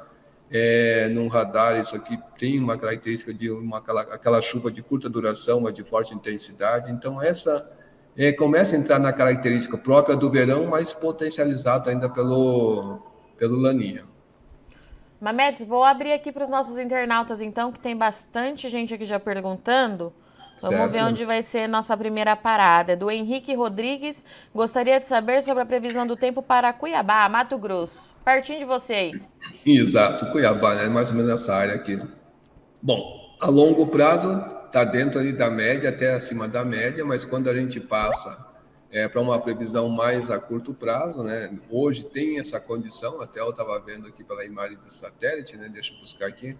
é, 0.49 1.09
num 1.09 1.27
radar, 1.27 1.79
isso 1.79 1.95
aqui 1.95 2.17
tem 2.37 2.59
uma 2.59 2.77
característica 2.77 3.33
de 3.33 3.51
uma, 3.51 3.79
aquela, 3.79 4.01
aquela 4.01 4.41
chuva 4.41 4.71
de 4.71 4.81
curta 4.81 5.09
duração, 5.09 5.61
mas 5.61 5.73
de 5.73 5.83
forte 5.83 6.13
intensidade. 6.13 6.91
Então, 6.91 7.21
essa 7.21 7.69
é, 8.15 8.31
começa 8.31 8.75
a 8.75 8.79
entrar 8.79 8.99
na 8.99 9.11
característica 9.11 9.77
própria 9.77 10.15
do 10.15 10.31
verão, 10.31 10.65
mas 10.67 10.93
potencializada 10.93 11.91
ainda 11.91 12.09
pelo, 12.09 12.99
pelo 13.37 13.57
Laninha. 13.57 14.05
Mametes, 15.19 15.65
vou 15.65 15.83
abrir 15.83 16.13
aqui 16.13 16.31
para 16.31 16.43
os 16.43 16.49
nossos 16.49 16.77
internautas, 16.77 17.41
então, 17.41 17.71
que 17.71 17.79
tem 17.79 17.95
bastante 17.95 18.69
gente 18.69 18.93
aqui 18.93 19.03
já 19.03 19.19
perguntando. 19.19 20.13
Vamos 20.61 20.77
certo. 20.77 20.91
ver 20.91 21.03
onde 21.03 21.25
vai 21.25 21.43
ser 21.43 21.67
nossa 21.67 21.95
primeira 21.95 22.35
parada. 22.35 22.95
Do 22.95 23.11
Henrique 23.11 23.53
Rodrigues, 23.53 24.25
gostaria 24.53 24.99
de 24.99 25.07
saber 25.07 25.41
sobre 25.43 25.63
a 25.63 25.65
previsão 25.65 26.05
do 26.07 26.15
tempo 26.15 26.41
para 26.41 26.73
Cuiabá, 26.73 27.29
Mato 27.29 27.57
Grosso. 27.57 28.15
Pertinho 28.25 28.59
de 28.59 28.65
você 28.65 28.93
aí. 28.93 29.21
Exato, 29.65 30.31
Cuiabá, 30.31 30.75
né? 30.75 30.89
Mais 30.89 31.09
ou 31.09 31.15
menos 31.15 31.31
essa 31.31 31.53
área 31.55 31.75
aqui. 31.75 32.01
Bom, 32.81 33.35
a 33.39 33.49
longo 33.49 33.87
prazo 33.87 34.43
está 34.65 34.83
dentro 34.83 35.19
ali 35.19 35.31
da 35.31 35.49
média, 35.49 35.89
até 35.89 36.13
acima 36.13 36.47
da 36.47 36.65
média, 36.65 37.05
mas 37.05 37.23
quando 37.23 37.49
a 37.49 37.55
gente 37.55 37.79
passa 37.79 38.45
é, 38.91 39.07
para 39.07 39.21
uma 39.21 39.39
previsão 39.39 39.89
mais 39.89 40.31
a 40.31 40.39
curto 40.39 40.73
prazo, 40.73 41.21
né? 41.23 41.55
Hoje 41.69 42.03
tem 42.03 42.39
essa 42.39 42.59
condição, 42.59 43.21
até 43.21 43.39
eu 43.39 43.49
estava 43.49 43.79
vendo 43.79 44.07
aqui 44.07 44.23
pela 44.23 44.45
imagem 44.45 44.77
do 44.77 44.91
satélite, 44.91 45.55
né? 45.55 45.69
Deixa 45.71 45.93
eu 45.93 45.99
buscar 45.99 46.27
aqui. 46.27 46.57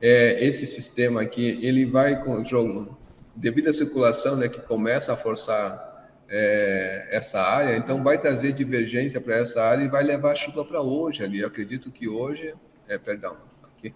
É, 0.00 0.44
esse 0.44 0.66
sistema 0.66 1.22
aqui, 1.22 1.58
ele 1.62 1.84
vai 1.84 2.22
com 2.22 2.44
jogo 2.44 2.96
devido 3.34 3.68
à 3.68 3.72
circulação 3.72 4.36
né, 4.36 4.48
que 4.48 4.60
começa 4.60 5.12
a 5.12 5.16
forçar 5.16 5.92
é, 6.28 7.08
essa 7.10 7.40
área, 7.40 7.76
então 7.76 8.02
vai 8.02 8.18
trazer 8.18 8.52
divergência 8.52 9.20
para 9.20 9.36
essa 9.36 9.62
área 9.62 9.84
e 9.84 9.88
vai 9.88 10.02
levar 10.02 10.34
chuva 10.34 10.64
para 10.64 10.80
hoje 10.80 11.22
ali. 11.22 11.40
Eu 11.40 11.48
acredito 11.48 11.90
que 11.90 12.08
hoje, 12.08 12.54
é, 12.88 12.96
perdão, 12.98 13.36
aqui, 13.62 13.94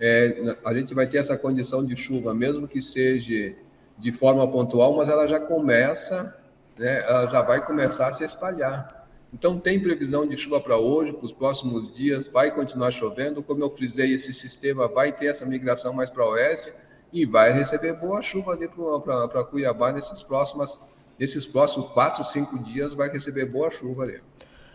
é, 0.00 0.56
a 0.64 0.74
gente 0.74 0.94
vai 0.94 1.06
ter 1.06 1.18
essa 1.18 1.36
condição 1.36 1.84
de 1.84 1.96
chuva, 1.96 2.34
mesmo 2.34 2.68
que 2.68 2.82
seja 2.82 3.54
de 3.98 4.12
forma 4.12 4.46
pontual, 4.50 4.94
mas 4.96 5.08
ela 5.08 5.26
já 5.26 5.40
começa, 5.40 6.36
né, 6.78 7.02
ela 7.02 7.30
já 7.30 7.42
vai 7.42 7.64
começar 7.64 8.08
a 8.08 8.12
se 8.12 8.24
espalhar. 8.24 9.04
Então 9.32 9.58
tem 9.58 9.82
previsão 9.82 10.26
de 10.26 10.36
chuva 10.36 10.60
para 10.60 10.76
hoje, 10.76 11.12
para 11.12 11.26
os 11.26 11.32
próximos 11.32 11.92
dias, 11.92 12.28
vai 12.28 12.54
continuar 12.54 12.92
chovendo. 12.92 13.42
Como 13.42 13.64
eu 13.64 13.70
frisei, 13.70 14.14
esse 14.14 14.32
sistema 14.32 14.86
vai 14.86 15.10
ter 15.10 15.26
essa 15.26 15.44
migração 15.44 15.92
mais 15.92 16.08
para 16.08 16.24
oeste 16.24 16.72
e 17.14 17.24
vai 17.24 17.52
receber 17.52 17.92
boa 17.92 18.20
chuva 18.20 18.54
ali 18.54 18.68
para 18.68 19.44
Cuiabá 19.44 19.92
nesses 19.92 20.20
próximos, 20.20 20.80
nesses 21.16 21.46
próximos 21.46 21.92
quatro, 21.92 22.24
cinco 22.24 22.58
dias, 22.58 22.92
vai 22.92 23.08
receber 23.08 23.46
boa 23.46 23.70
chuva 23.70 24.02
ali. 24.02 24.20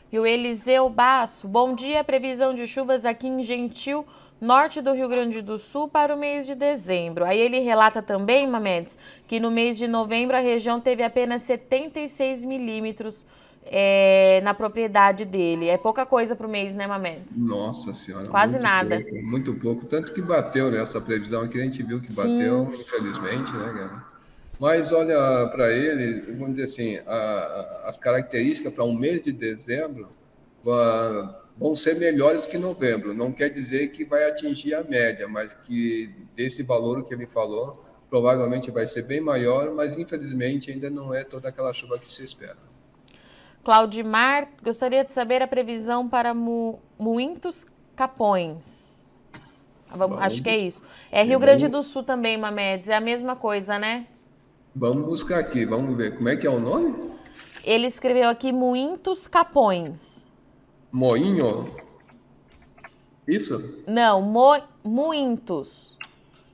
E 0.10 0.17
o 0.17 0.25
Eliseu 0.25 0.89
Basso, 0.89 1.49
bom 1.49 1.75
dia, 1.75 2.02
previsão 2.02 2.56
de 2.56 2.65
chuvas 2.65 3.04
aqui 3.04 3.28
em 3.28 3.43
Gentil, 3.43 4.08
norte 4.39 4.80
do 4.80 4.93
Rio 4.93 5.10
Grande 5.10 5.41
do 5.41 5.60
Sul, 5.60 5.89
para 5.89 6.15
o 6.15 6.17
mês 6.17 6.47
de 6.47 6.56
dezembro. 6.56 7.25
Aí 7.25 7.38
ele 7.38 7.60
relata 7.60 8.02
também, 8.02 8.47
Mamedes, 8.47 8.97
que 9.28 9.38
no 9.38 9.52
mês 9.52 9.78
de 9.78 9.86
novembro 9.86 10.38
a 10.38 10.39
região 10.39 10.80
teve 10.80 11.04
apenas 11.04 11.41
76 11.41 12.45
milímetros 12.45 13.25
é, 13.65 14.41
na 14.41 14.54
propriedade 14.54 15.26
dele. 15.26 15.67
É 15.67 15.78
pouca 15.78 16.06
coisa 16.06 16.36
para 16.36 16.48
o 16.48 16.50
mês, 16.50 16.74
né, 16.74 16.88
Mamedes? 16.88 17.38
Nossa 17.38 17.93
Senhora. 17.93 18.28
Quase 18.28 18.58
nada. 18.58 19.00
Pouco, 19.00 19.26
muito 19.26 19.54
pouco. 19.56 19.86
Tanto 19.86 20.13
que 20.13 20.22
bateu 20.22 20.72
nessa 20.72 21.00
previsão 21.00 21.43
aqui, 21.43 21.60
a 21.60 21.63
gente 21.63 21.84
viu 21.84 22.02
que 22.02 22.13
bateu, 22.13 22.65
Sim. 22.65 22.82
infelizmente, 22.82 23.52
né, 23.54 23.74
cara? 23.74 24.10
Mas 24.60 24.91
olha, 24.91 25.48
para 25.52 25.72
ele, 25.72 26.34
vamos 26.34 26.56
dizer 26.56 26.63
assim, 26.63 26.98
a, 27.08 27.15
a, 27.15 27.89
as 27.89 27.98
características 27.98 28.74
para 28.74 28.84
um 28.84 28.93
mês 28.93 29.22
de 29.22 29.32
dezembro 29.32 30.10
vão 31.58 31.76
ser 31.76 31.95
melhores 31.98 32.45
que 32.45 32.58
novembro. 32.58 33.13
Não 33.13 33.32
quer 33.32 33.50
dizer 33.50 33.89
que 33.91 34.04
vai 34.04 34.28
atingir 34.28 34.74
a 34.74 34.84
média, 34.84 35.28
mas 35.28 35.56
que 35.56 36.13
desse 36.36 36.62
valor 36.62 37.06
que 37.06 37.13
ele 37.13 37.26
falou, 37.26 37.86
provavelmente 38.10 38.69
vai 38.69 38.86
ser 38.86 39.04
bem 39.04 39.22
maior, 39.22 39.74
mas 39.74 39.98
infelizmente 39.98 40.72
ainda 40.72 40.89
não 40.89 41.13
é 41.13 41.24
toda 41.24 41.48
aquela 41.48 41.72
chuva 41.72 41.98
que 41.98 42.12
se 42.12 42.24
espera. 42.24 42.68
Claudimar, 43.63 44.48
gostaria 44.63 45.04
de 45.04 45.13
saber 45.13 45.41
a 45.41 45.48
previsão 45.48 46.08
para 46.08 46.34
Mu, 46.34 46.80
Muitos 46.98 47.65
Capões. 47.95 49.08
Vamos, 49.91 50.19
acho 50.22 50.41
que 50.41 50.50
é 50.50 50.58
isso. 50.58 50.84
É 51.12 51.24
Rio 51.24 51.39
Grande 51.39 51.67
do 51.67 51.82
Sul 51.82 52.04
também, 52.04 52.38
Mamedes. 52.38 52.89
É 52.89 52.95
a 52.95 53.02
mesma 53.02 53.36
coisa, 53.36 53.80
né? 53.80 54.08
Vamos 54.76 55.06
buscar 55.06 55.39
aqui, 55.39 55.65
vamos 55.65 55.98
ver. 55.98 56.15
Como 56.15 56.30
é 56.30 56.38
que 56.38 56.45
é 56.45 56.50
o 56.50 56.60
nome? 56.60 57.12
Ele 57.63 57.88
escreveu 57.88 58.30
aqui 58.30 58.52
Muitos 58.52 59.28
Capões. 59.28 60.30
Moinho? 60.91 61.76
Isso? 63.28 63.84
Não, 63.88 64.22
Mo, 64.22 64.58
muitos. 64.84 65.98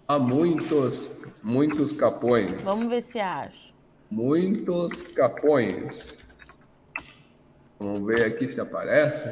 Há 0.07 0.19
muitos, 0.19 1.09
muitos 1.41 1.93
capões. 1.93 2.61
Vamos 2.61 2.87
ver 2.87 3.01
se 3.01 3.19
acha. 3.19 3.73
Muitos 4.11 5.01
capões. 5.01 6.19
Vamos 7.79 8.05
ver 8.07 8.23
aqui 8.23 8.49
se 8.51 8.59
aparece. 8.59 9.29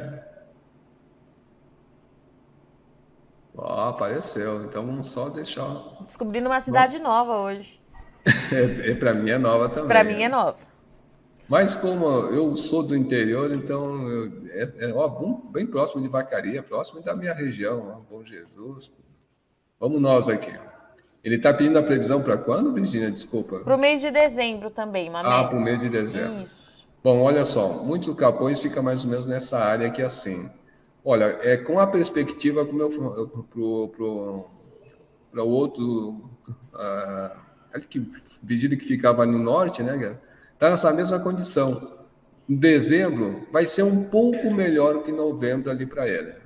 Ó, 3.55 3.89
apareceu. 3.89 4.63
Então 4.65 4.85
vamos 4.85 5.07
só 5.07 5.29
deixar. 5.29 5.97
Descobrindo 6.05 6.49
uma 6.49 6.61
cidade 6.61 6.99
Nossa. 6.99 7.03
nova 7.03 7.37
hoje. 7.41 7.81
é, 8.51 8.95
para 8.95 9.13
mim 9.13 9.29
é 9.29 9.37
nova 9.37 9.69
também. 9.69 9.87
Para 9.87 10.03
mim 10.03 10.21
é 10.21 10.29
nova. 10.29 10.57
Mas 11.47 11.75
como 11.75 12.05
eu 12.05 12.55
sou 12.55 12.83
do 12.83 12.95
interior, 12.95 13.53
então 13.53 14.07
eu, 14.09 14.31
é, 14.49 14.89
é 14.89 14.93
ó, 14.93 15.07
bem 15.51 15.67
próximo 15.67 16.01
de 16.01 16.07
Vacaria, 16.07 16.63
próximo 16.63 17.01
da 17.01 17.15
minha 17.15 17.33
região, 17.33 17.93
ó, 17.95 18.01
Bom 18.09 18.23
Jesus. 18.23 18.91
Vamos 19.79 20.01
nós 20.01 20.29
aqui. 20.29 20.53
Ele 21.23 21.35
está 21.35 21.53
pedindo 21.53 21.77
a 21.77 21.83
previsão 21.83 22.21
para 22.21 22.37
quando, 22.37 22.73
Virginia? 22.73 23.11
Desculpa. 23.11 23.59
Para 23.59 23.75
o 23.75 23.79
mês 23.79 24.01
de 24.01 24.11
dezembro 24.11 24.69
também, 24.69 25.09
Mamé. 25.09 25.29
Ah, 25.29 25.43
para 25.45 25.57
o 25.57 25.61
mês 25.61 25.79
de 25.79 25.89
dezembro. 25.89 26.43
Isso. 26.43 26.62
Bom, 27.03 27.21
olha 27.21 27.43
só, 27.43 27.83
muitos 27.83 28.15
capões 28.15 28.59
ficam 28.59 28.81
mais 28.81 29.03
ou 29.03 29.09
menos 29.09 29.25
nessa 29.25 29.59
área 29.59 29.87
aqui 29.87 30.01
assim. 30.01 30.49
Olha, 31.03 31.37
é 31.41 31.57
com 31.57 31.77
a 31.77 31.85
perspectiva 31.85 32.65
para 32.65 32.75
o 35.43 35.49
outro, 35.49 36.31
uh, 36.73 37.79
que, 37.89 38.09
Vigília 38.41 38.77
que 38.77 38.85
ficava 38.85 39.25
no 39.25 39.37
norte, 39.37 39.83
né, 39.83 40.17
Está 40.53 40.69
nessa 40.69 40.93
mesma 40.93 41.19
condição. 41.19 42.05
Em 42.47 42.55
dezembro 42.55 43.45
vai 43.51 43.65
ser 43.65 43.83
um 43.83 44.05
pouco 44.05 44.49
melhor 44.49 45.03
que 45.03 45.11
novembro 45.11 45.69
ali 45.69 45.85
para 45.85 46.07
ela. 46.07 46.41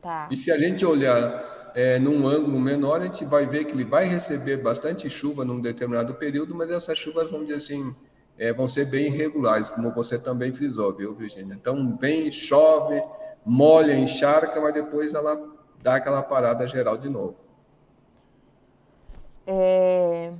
Tá. 0.00 0.28
E 0.30 0.36
se 0.36 0.50
a 0.50 0.58
gente 0.58 0.86
olhar 0.86 1.72
é, 1.74 1.98
num 1.98 2.26
ângulo 2.26 2.58
menor, 2.58 3.02
a 3.02 3.04
gente 3.04 3.26
vai 3.26 3.46
ver 3.46 3.66
que 3.66 3.72
ele 3.72 3.84
vai 3.84 4.06
receber 4.06 4.56
bastante 4.56 5.10
chuva 5.10 5.44
num 5.44 5.60
determinado 5.60 6.14
período, 6.14 6.54
mas 6.54 6.70
essas 6.70 6.96
chuvas, 6.96 7.30
vamos 7.30 7.48
dizer 7.48 7.58
assim, 7.58 7.94
é, 8.40 8.54
vão 8.54 8.66
ser 8.66 8.86
bem 8.86 9.08
irregulares, 9.08 9.68
como 9.68 9.92
você 9.92 10.18
também 10.18 10.50
frisou, 10.50 10.96
viu, 10.96 11.14
Virginia? 11.14 11.54
Então, 11.54 11.94
vem, 12.00 12.30
chove, 12.30 13.02
molha, 13.44 13.92
encharca, 13.94 14.58
mas 14.58 14.72
depois 14.72 15.12
ela 15.12 15.38
dá 15.82 15.96
aquela 15.96 16.22
parada 16.22 16.66
geral 16.66 16.96
de 16.96 17.10
novo. 17.10 17.36
É... 19.46 20.32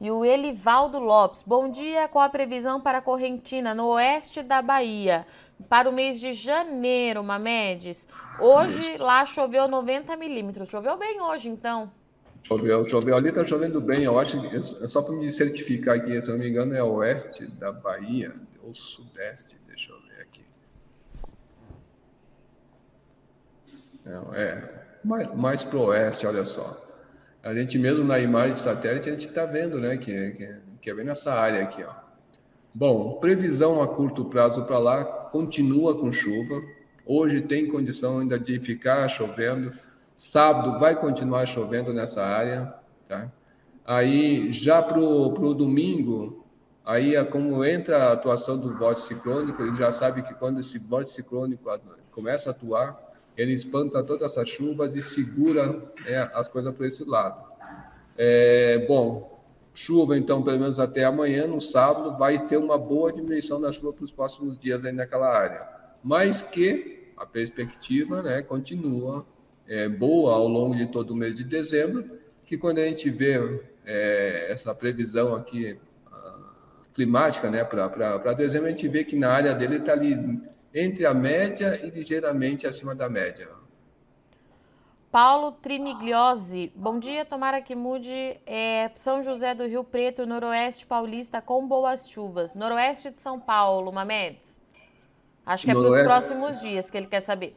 E 0.00 0.08
o 0.08 0.24
Elivaldo 0.24 1.00
Lopes, 1.00 1.42
bom 1.42 1.68
dia 1.68 2.06
com 2.06 2.20
a 2.20 2.28
previsão 2.28 2.80
para 2.80 2.98
a 2.98 3.02
Correntina, 3.02 3.74
no 3.74 3.88
oeste 3.88 4.40
da 4.40 4.62
Bahia, 4.62 5.26
para 5.68 5.90
o 5.90 5.92
mês 5.92 6.20
de 6.20 6.32
janeiro, 6.32 7.24
Mamedes. 7.24 8.06
Hoje 8.38 8.98
lá 8.98 9.26
choveu 9.26 9.66
90 9.66 10.16
milímetros, 10.16 10.68
choveu 10.68 10.96
bem 10.96 11.20
hoje 11.20 11.48
então. 11.48 11.90
Choveu, 12.46 12.86
choveu. 12.86 13.16
Ali 13.16 13.30
está 13.30 13.44
chovendo 13.44 13.80
bem. 13.80 14.04
Eu 14.04 14.18
acho 14.18 14.36
é 14.54 14.86
só 14.86 15.00
para 15.00 15.14
me 15.14 15.32
certificar 15.32 15.96
aqui, 15.96 16.20
se 16.20 16.30
não 16.30 16.38
me 16.38 16.48
engano, 16.48 16.74
é 16.74 16.82
oeste 16.82 17.46
da 17.46 17.72
Bahia 17.72 18.32
ou 18.62 18.74
sudeste. 18.74 19.56
Deixa 19.66 19.90
eu 19.90 20.00
ver 20.02 20.22
aqui. 20.22 20.44
Não, 24.04 24.34
é, 24.34 24.84
mais, 25.02 25.34
mais 25.34 25.62
para 25.62 25.78
o 25.78 25.86
oeste, 25.86 26.26
olha 26.26 26.44
só. 26.44 26.82
A 27.42 27.54
gente 27.54 27.78
mesmo 27.78 28.04
na 28.04 28.18
imagem 28.18 28.54
de 28.54 28.60
satélite, 28.60 29.08
a 29.08 29.12
gente 29.12 29.28
está 29.28 29.46
vendo, 29.46 29.80
né, 29.80 29.96
que, 29.96 30.32
que, 30.32 30.56
que 30.82 30.90
é 30.90 30.94
bem 30.94 31.04
nessa 31.04 31.32
área 31.32 31.62
aqui, 31.62 31.82
ó. 31.82 31.92
Bom, 32.74 33.20
previsão 33.20 33.80
a 33.80 33.88
curto 33.88 34.24
prazo 34.26 34.66
para 34.66 34.78
lá, 34.78 35.04
continua 35.04 35.96
com 35.96 36.12
chuva. 36.12 36.60
Hoje 37.06 37.40
tem 37.40 37.68
condição 37.68 38.18
ainda 38.18 38.38
de 38.38 38.58
ficar 38.58 39.08
chovendo 39.08 39.72
Sábado 40.16 40.78
vai 40.78 40.94
continuar 40.94 41.44
chovendo 41.46 41.92
nessa 41.92 42.24
área, 42.24 42.72
tá? 43.08 43.30
Aí, 43.84 44.52
já 44.52 44.80
para 44.80 44.98
o 44.98 45.54
domingo, 45.54 46.44
aí 46.84 47.16
é 47.16 47.24
como 47.24 47.64
entra 47.64 47.96
a 47.96 48.12
atuação 48.12 48.56
do 48.56 48.78
bote 48.78 49.00
ciclônico, 49.00 49.60
ele 49.62 49.76
já 49.76 49.90
sabe 49.90 50.22
que 50.22 50.32
quando 50.34 50.60
esse 50.60 50.78
bote 50.78 51.10
ciclônico 51.10 51.68
começa 52.12 52.50
a 52.50 52.52
atuar, 52.52 52.98
ele 53.36 53.52
espanta 53.52 54.02
todas 54.02 54.22
essas 54.32 54.48
chuvas 54.48 54.94
e 54.94 55.02
segura 55.02 55.66
né, 56.04 56.30
as 56.32 56.48
coisas 56.48 56.72
para 56.74 56.86
esse 56.86 57.04
lado. 57.04 57.44
É, 58.16 58.86
bom, 58.86 59.42
chuva 59.74 60.16
então 60.16 60.42
pelo 60.42 60.60
menos 60.60 60.78
até 60.78 61.04
amanhã, 61.04 61.46
no 61.46 61.60
sábado, 61.60 62.16
vai 62.16 62.38
ter 62.46 62.56
uma 62.56 62.78
boa 62.78 63.12
diminuição 63.12 63.60
da 63.60 63.72
chuva 63.72 63.92
para 63.92 64.04
os 64.04 64.12
próximos 64.12 64.56
dias 64.58 64.84
aí 64.84 64.92
naquela 64.92 65.28
área. 65.28 65.68
Mas 66.02 66.40
que 66.40 67.12
a 67.16 67.26
perspectiva 67.26 68.22
né, 68.22 68.42
continua 68.42 69.26
é, 69.68 69.88
boa 69.88 70.34
ao 70.34 70.48
longo 70.48 70.74
de 70.74 70.86
todo 70.86 71.12
o 71.12 71.16
mês 71.16 71.34
de 71.34 71.44
dezembro, 71.44 72.18
que 72.44 72.56
quando 72.56 72.78
a 72.78 72.84
gente 72.84 73.10
vê 73.10 73.62
é, 73.84 74.52
essa 74.52 74.74
previsão 74.74 75.34
aqui 75.34 75.76
climática 76.94 77.50
né, 77.50 77.64
para 77.64 78.32
dezembro, 78.32 78.68
a 78.68 78.70
gente 78.70 78.88
vê 78.88 79.04
que 79.04 79.16
na 79.16 79.30
área 79.30 79.52
dele 79.52 79.76
está 79.76 79.92
ali 79.92 80.40
entre 80.72 81.04
a 81.04 81.12
média 81.12 81.80
e 81.84 81.90
ligeiramente 81.90 82.66
acima 82.66 82.94
da 82.94 83.08
média. 83.08 83.48
Paulo 85.10 85.52
Trimigliosi, 85.52 86.72
bom 86.74 86.98
dia, 86.98 87.24
tomara 87.24 87.60
que 87.60 87.74
mude 87.76 88.36
é, 88.46 88.90
São 88.96 89.22
José 89.22 89.54
do 89.54 89.64
Rio 89.64 89.84
Preto, 89.84 90.26
noroeste 90.26 90.86
paulista, 90.86 91.40
com 91.40 91.66
boas 91.68 92.08
chuvas. 92.08 92.54
Noroeste 92.54 93.10
de 93.10 93.20
São 93.20 93.38
Paulo, 93.38 93.92
Mamedes? 93.92 94.60
Acho 95.46 95.66
que 95.66 95.70
é 95.70 95.74
para 95.74 95.88
os 95.88 96.00
próximos 96.00 96.60
dias 96.60 96.90
que 96.90 96.96
ele 96.96 97.06
quer 97.06 97.20
saber. 97.20 97.56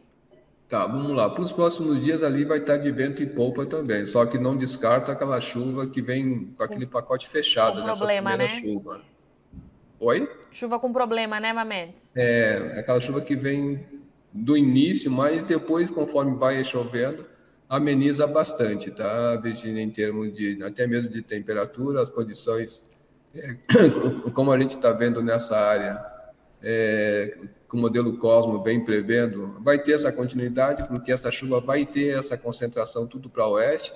Tá, 0.68 0.86
vamos 0.86 1.12
lá. 1.16 1.30
Para 1.30 1.44
os 1.44 1.52
próximos 1.52 2.04
dias 2.04 2.22
ali 2.22 2.44
vai 2.44 2.58
estar 2.58 2.78
de 2.78 2.92
vento 2.92 3.24
e 3.24 3.26
polpa 3.26 3.66
também, 3.66 4.06
só 4.06 4.26
que 4.26 4.38
não 4.38 4.58
descarta 4.58 5.14
aquela 5.14 5.40
chuva 5.40 5.88
que 5.88 6.02
vem 6.02 6.54
com 6.58 6.64
aquele 6.64 6.86
pacote 6.86 7.28
fechado 7.28 7.82
nessa 7.82 7.98
problema, 7.98 8.36
né? 8.36 8.50
chuva. 8.50 9.02
Oi? 10.00 10.30
Chuva 10.52 10.78
com 10.78 10.92
problema, 10.92 11.40
né, 11.40 11.54
Mamedes? 11.54 12.12
É, 12.16 12.76
aquela 12.78 13.00
chuva 13.00 13.22
que 13.22 13.36
vem 13.36 13.80
do 14.32 14.58
início, 14.58 15.10
mas 15.10 15.42
depois, 15.44 15.90
conforme 15.90 16.36
vai 16.36 16.62
chovendo, 16.64 17.26
ameniza 17.70 18.28
bastante, 18.28 18.92
tá, 18.92 19.38
Virginia, 19.38 19.82
em 19.82 19.90
termos 19.90 20.34
de, 20.34 20.62
até 20.64 20.86
mesmo 20.86 21.10
de 21.10 21.22
temperatura, 21.22 22.02
as 22.02 22.10
condições, 22.10 22.90
é, 23.34 23.56
como 24.34 24.52
a 24.52 24.60
gente 24.60 24.76
está 24.76 24.92
vendo 24.92 25.22
nessa 25.22 25.58
área, 25.58 26.06
é, 26.62 27.38
o 27.72 27.78
modelo 27.78 28.18
Cosmo 28.18 28.64
vem 28.64 28.84
prevendo, 28.84 29.58
vai 29.62 29.78
ter 29.78 29.94
essa 29.94 30.12
continuidade, 30.12 30.88
porque 30.88 31.12
essa 31.12 31.30
chuva 31.32 31.60
vai 31.60 31.86
ter 31.86 32.18
essa 32.18 32.38
concentração 32.38 33.06
tudo 33.06 33.30
para 33.30 33.48
oeste, 33.48 33.94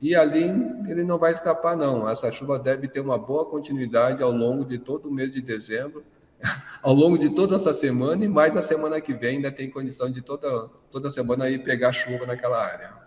e 0.00 0.14
ali 0.14 0.44
ele 0.88 1.04
não 1.04 1.18
vai 1.18 1.30
escapar, 1.30 1.76
não. 1.76 2.08
Essa 2.08 2.32
chuva 2.32 2.58
deve 2.58 2.88
ter 2.88 3.00
uma 3.00 3.18
boa 3.18 3.44
continuidade 3.44 4.22
ao 4.22 4.32
longo 4.32 4.64
de 4.64 4.78
todo 4.78 5.08
o 5.08 5.12
mês 5.12 5.30
de 5.30 5.42
dezembro, 5.42 6.02
ao 6.82 6.94
longo 6.94 7.18
de 7.18 7.30
toda 7.30 7.56
essa 7.56 7.72
semana, 7.72 8.24
e 8.24 8.28
mais 8.28 8.56
a 8.56 8.62
semana 8.62 9.00
que 9.00 9.12
vem 9.12 9.36
ainda 9.36 9.52
tem 9.52 9.70
condição 9.70 10.10
de 10.10 10.22
toda, 10.22 10.70
toda 10.90 11.10
semana 11.10 11.44
aí 11.44 11.58
pegar 11.58 11.92
chuva 11.92 12.24
naquela 12.24 12.64
área. 12.64 12.98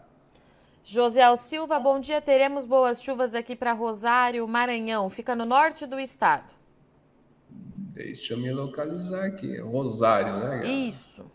José 0.85 1.23
Silva, 1.37 1.79
bom 1.79 1.97
dia. 1.97 2.21
Teremos 2.21 2.65
boas 2.65 3.01
chuvas 3.01 3.33
aqui 3.33 3.55
para 3.55 3.71
Rosário, 3.71 4.45
Maranhão. 4.45 5.09
Fica 5.09 5.33
no 5.33 5.45
norte 5.45 5.85
do 5.85 5.97
estado. 5.97 6.53
Deixa 7.93 8.33
eu 8.33 8.39
me 8.39 8.51
localizar 8.51 9.23
aqui. 9.23 9.59
Rosário, 9.59 10.33
né? 10.33 10.39
Galera? 10.39 10.67
Isso. 10.67 11.31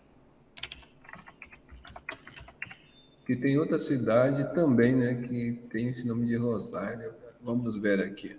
Que 3.24 3.36
tem 3.36 3.58
outra 3.58 3.78
cidade 3.78 4.52
também, 4.54 4.96
né? 4.96 5.14
Que 5.14 5.52
tem 5.70 5.88
esse 5.88 6.04
nome 6.06 6.26
de 6.26 6.34
Rosário. 6.34 7.14
Vamos 7.40 7.76
ver 7.76 8.00
aqui. 8.00 8.36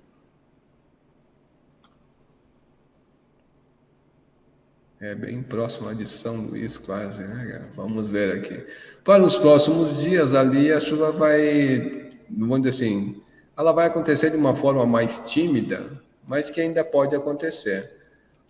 É 4.99 5.15
bem 5.15 5.41
próximo 5.41 5.95
de 5.95 6.05
São 6.05 6.47
Luís, 6.47 6.75
quase, 6.75 7.23
né? 7.23 7.71
Vamos 7.73 8.09
ver 8.09 8.33
aqui. 8.33 8.67
Para 9.05 9.23
os 9.23 9.37
próximos 9.37 9.97
dias 10.01 10.35
ali, 10.35 10.73
a 10.73 10.79
chuva 10.81 11.13
vai, 11.13 12.11
vamos 12.29 12.63
dizer 12.63 12.69
assim, 12.69 13.23
ela 13.57 13.71
vai 13.71 13.87
acontecer 13.87 14.29
de 14.29 14.35
uma 14.35 14.53
forma 14.53 14.85
mais 14.85 15.19
tímida, 15.19 16.03
mas 16.27 16.51
que 16.51 16.59
ainda 16.59 16.83
pode 16.83 17.15
acontecer. 17.15 17.98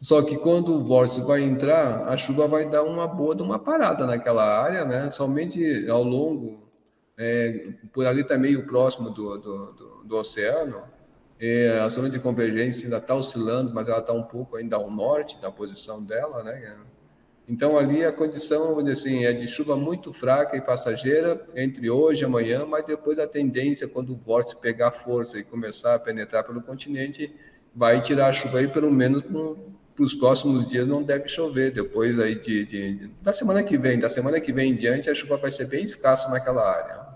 Só 0.01 0.21
que 0.21 0.37
quando 0.37 0.73
o 0.73 0.83
vórtice 0.83 1.21
vai 1.21 1.43
entrar, 1.43 2.07
a 2.07 2.15
chuva 2.15 2.47
vai 2.47 2.69
dar 2.69 2.83
uma 2.83 3.05
boa 3.05 3.35
de 3.35 3.43
uma 3.43 3.59
parada 3.59 4.05
naquela 4.05 4.43
área, 4.43 4.85
né? 4.85 5.11
Somente 5.11 5.87
ao 5.89 6.03
longo, 6.03 6.69
é, 7.17 7.73
por 7.91 8.05
ali 8.07 8.21
está 8.21 8.37
meio 8.37 8.65
próximo 8.65 9.09
do, 9.09 9.37
do, 9.37 9.73
do, 9.73 10.03
do 10.05 10.15
oceano, 10.15 10.83
é, 11.39 11.79
a 11.79 11.87
zona 11.89 12.09
de 12.09 12.19
convergência 12.19 12.85
ainda 12.85 12.97
está 12.97 13.13
oscilando, 13.13 13.73
mas 13.73 13.87
ela 13.89 13.99
está 13.99 14.13
um 14.13 14.23
pouco 14.23 14.55
ainda 14.55 14.77
ao 14.77 14.89
norte 14.89 15.39
da 15.41 15.51
posição 15.51 16.03
dela, 16.03 16.43
né? 16.43 16.77
Então 17.47 17.77
ali 17.77 18.05
a 18.05 18.11
condição, 18.11 18.77
assim, 18.87 19.25
é 19.25 19.33
de 19.33 19.47
chuva 19.47 19.75
muito 19.75 20.13
fraca 20.13 20.55
e 20.55 20.61
passageira 20.61 21.45
entre 21.55 21.89
hoje 21.89 22.21
e 22.21 22.25
amanhã, 22.25 22.65
mas 22.65 22.85
depois 22.85 23.17
a 23.19 23.27
tendência 23.27 23.87
quando 23.87 24.13
o 24.13 24.17
vórtice 24.17 24.55
pegar 24.55 24.91
força 24.91 25.37
e 25.37 25.43
começar 25.43 25.95
a 25.95 25.99
penetrar 25.99 26.43
pelo 26.43 26.61
continente, 26.61 27.33
vai 27.75 27.99
tirar 28.01 28.27
a 28.27 28.33
chuva 28.33 28.59
aí 28.59 28.67
pelo 28.67 28.91
menos 28.91 29.23
para 29.99 30.05
os 30.05 30.13
próximos 30.13 30.65
dias 30.65 30.87
não 30.87 31.03
deve 31.03 31.27
chover. 31.27 31.73
Depois 31.73 32.17
aí 32.17 32.35
de, 32.35 32.63
de, 32.63 33.07
da 33.21 33.33
semana 33.33 33.61
que 33.61 33.77
vem, 33.77 33.99
da 33.99 34.09
semana 34.09 34.39
que 34.39 34.53
vem 34.53 34.71
em 34.71 34.75
diante, 34.75 35.09
a 35.09 35.13
chuva 35.13 35.35
vai 35.35 35.51
ser 35.51 35.65
bem 35.65 35.83
escassa 35.83 36.29
naquela 36.29 36.65
área. 36.65 37.09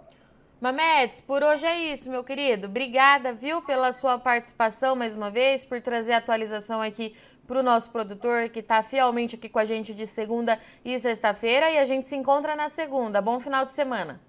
Mamedes, 0.60 1.22
por 1.22 1.42
hoje 1.42 1.66
é 1.66 1.94
isso, 1.94 2.10
meu 2.10 2.26
querido. 2.26 2.68
Obrigada, 2.68 3.34
viu, 3.34 3.62
pela 3.62 3.94
sua 3.94 4.20
participação 4.20 4.98
mais 4.98 5.16
uma 5.16 5.32
vez, 5.32 5.64
por 5.64 5.80
trazer 5.82 6.12
a 6.12 6.18
atualização 6.18 6.82
aqui 6.82 7.16
para 7.48 7.60
o 7.60 7.64
nosso 7.64 7.90
produtor 7.90 8.50
que 8.50 8.60
está 8.60 8.84
fielmente 8.84 9.36
aqui 9.38 9.48
com 9.48 9.60
a 9.60 9.66
gente 9.66 9.94
de 9.94 10.06
segunda 10.06 10.60
e 10.84 11.00
sexta-feira. 11.00 11.70
E 11.72 11.78
a 11.78 11.86
gente 11.86 12.10
se 12.10 12.18
encontra 12.18 12.54
na 12.54 12.68
segunda. 12.68 13.22
Bom 13.22 13.40
final 13.40 13.66
de 13.66 13.72
semana. 13.72 14.20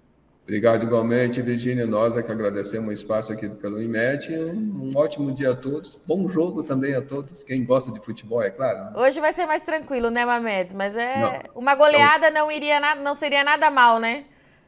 Obrigado 0.45 0.83
igualmente, 0.83 1.41
Virgínia. 1.41 1.87
Nós 1.87 2.15
é 2.15 2.21
que 2.21 2.31
agradecemos 2.31 2.89
o 2.89 2.91
espaço 2.91 3.33
aqui 3.33 3.49
pelo 3.49 3.81
IMET. 3.81 4.31
Um, 4.31 4.91
um, 4.91 4.93
ótimo 4.95 5.33
dia 5.33 5.53
a 5.53 5.55
todos. 5.55 5.99
Bom 6.05 6.29
jogo 6.29 6.61
também 6.61 6.93
a 6.93 7.01
todos. 7.01 7.43
Quem 7.43 7.65
gosta 7.65 7.91
de 7.91 7.99
futebol, 7.99 8.43
é 8.43 8.51
claro. 8.51 8.95
Hoje 8.95 9.19
vai 9.19 9.33
ser 9.33 9.47
mais 9.47 9.63
tranquilo, 9.63 10.11
né, 10.11 10.23
Mamedes? 10.23 10.71
Mas 10.71 10.95
é 10.95 11.17
não. 11.17 11.61
uma 11.61 11.73
goleada 11.73 12.29
não 12.29 12.51
iria 12.51 12.79
nada, 12.79 13.01
não 13.01 13.15
seria 13.15 13.43
nada 13.43 13.71
mal, 13.71 13.99
né? 13.99 14.25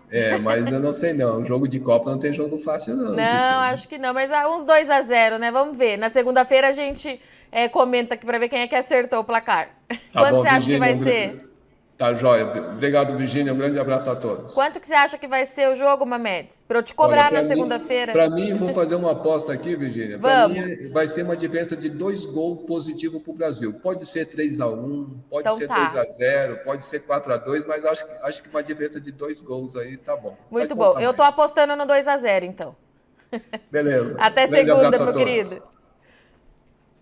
É, 0.09 0.39
mas 0.39 0.65
eu 0.65 0.79
não 0.79 0.93
sei 0.93 1.13
não. 1.13 1.45
Jogo 1.45 1.67
de 1.67 1.79
Copa 1.79 2.09
não 2.09 2.17
tem 2.17 2.33
jogo 2.33 2.57
fácil, 2.57 2.95
não. 2.95 3.11
Não, 3.11 3.59
acho 3.59 3.87
que 3.87 3.99
não. 3.99 4.15
Mas 4.15 4.31
ah, 4.31 4.49
uns 4.49 4.65
2 4.65 4.89
a 4.89 5.01
0 5.03 5.37
né? 5.37 5.51
Vamos 5.51 5.77
ver. 5.77 5.95
Na 5.95 6.09
segunda-feira 6.09 6.69
a 6.69 6.71
gente 6.71 7.21
é, 7.51 7.69
comenta 7.69 8.15
aqui 8.15 8.25
para 8.25 8.39
ver 8.39 8.49
quem 8.49 8.61
é 8.61 8.67
que 8.67 8.75
acertou 8.75 9.19
o 9.19 9.23
placar. 9.23 9.69
Tá 9.87 10.21
Quanto 10.21 10.31
bom, 10.31 10.39
você 10.39 10.47
acha 10.47 10.59
Virginia, 10.59 10.79
que 10.79 10.79
vai 10.79 10.95
ser? 10.95 11.37
Tá 11.97 12.13
joia. 12.13 12.45
Obrigado, 12.73 13.17
Virginia. 13.17 13.51
Um 13.51 13.57
grande 13.57 13.79
abraço 13.79 14.07
a 14.07 14.15
todos. 14.15 14.53
Quanto 14.53 14.79
que 14.79 14.85
você 14.85 14.93
acha 14.93 15.17
que 15.17 15.27
vai 15.27 15.47
ser 15.47 15.67
o 15.67 15.75
jogo, 15.75 16.05
Mamedes? 16.05 16.61
Para 16.61 16.77
eu 16.77 16.83
te 16.83 16.93
cobrar 16.93 17.31
Olha, 17.31 17.41
na 17.41 17.47
segunda-feira. 17.47 18.13
Para 18.13 18.29
mim, 18.29 18.53
vou 18.53 18.69
fazer 18.69 18.93
uma 18.93 19.13
aposta 19.13 19.51
aqui, 19.51 19.75
Virginia. 19.75 20.19
Para 20.19 20.47
mim, 20.47 20.89
vai 20.91 21.07
ser 21.07 21.23
uma 21.23 21.35
diferença 21.35 21.75
de 21.75 21.89
dois 21.89 22.23
gols 22.23 22.67
positivos 22.67 23.23
para 23.23 23.31
o 23.31 23.35
Brasil. 23.35 23.73
Pode 23.79 24.07
ser 24.07 24.27
3 24.27 24.59
a 24.59 24.67
1 24.67 25.23
pode 25.27 25.47
então 25.47 25.57
ser 25.57 25.67
tá. 25.67 25.89
3 25.89 25.97
a 25.97 26.03
0 26.11 26.57
pode 26.63 26.85
ser 26.85 26.99
4 26.99 27.33
a 27.33 27.37
2 27.37 27.65
mas 27.65 27.83
acho, 27.83 28.05
acho 28.21 28.43
que 28.43 28.49
uma 28.49 28.61
diferença 28.61 29.01
de 29.01 29.11
dois 29.11 29.41
gols 29.41 29.75
aí 29.75 29.97
tá 29.97 30.15
bom. 30.15 30.37
Muito 30.51 30.75
bom. 30.75 30.99
Eu 30.99 31.15
tô 31.15 31.23
apostando 31.23 31.75
no 31.75 31.87
2 31.87 32.07
a 32.07 32.15
0 32.15 32.45
então. 32.45 32.75
Beleza. 33.71 34.15
Até 34.21 34.45
segunda, 34.45 34.91
meu 34.91 35.13
querido. 35.13 35.63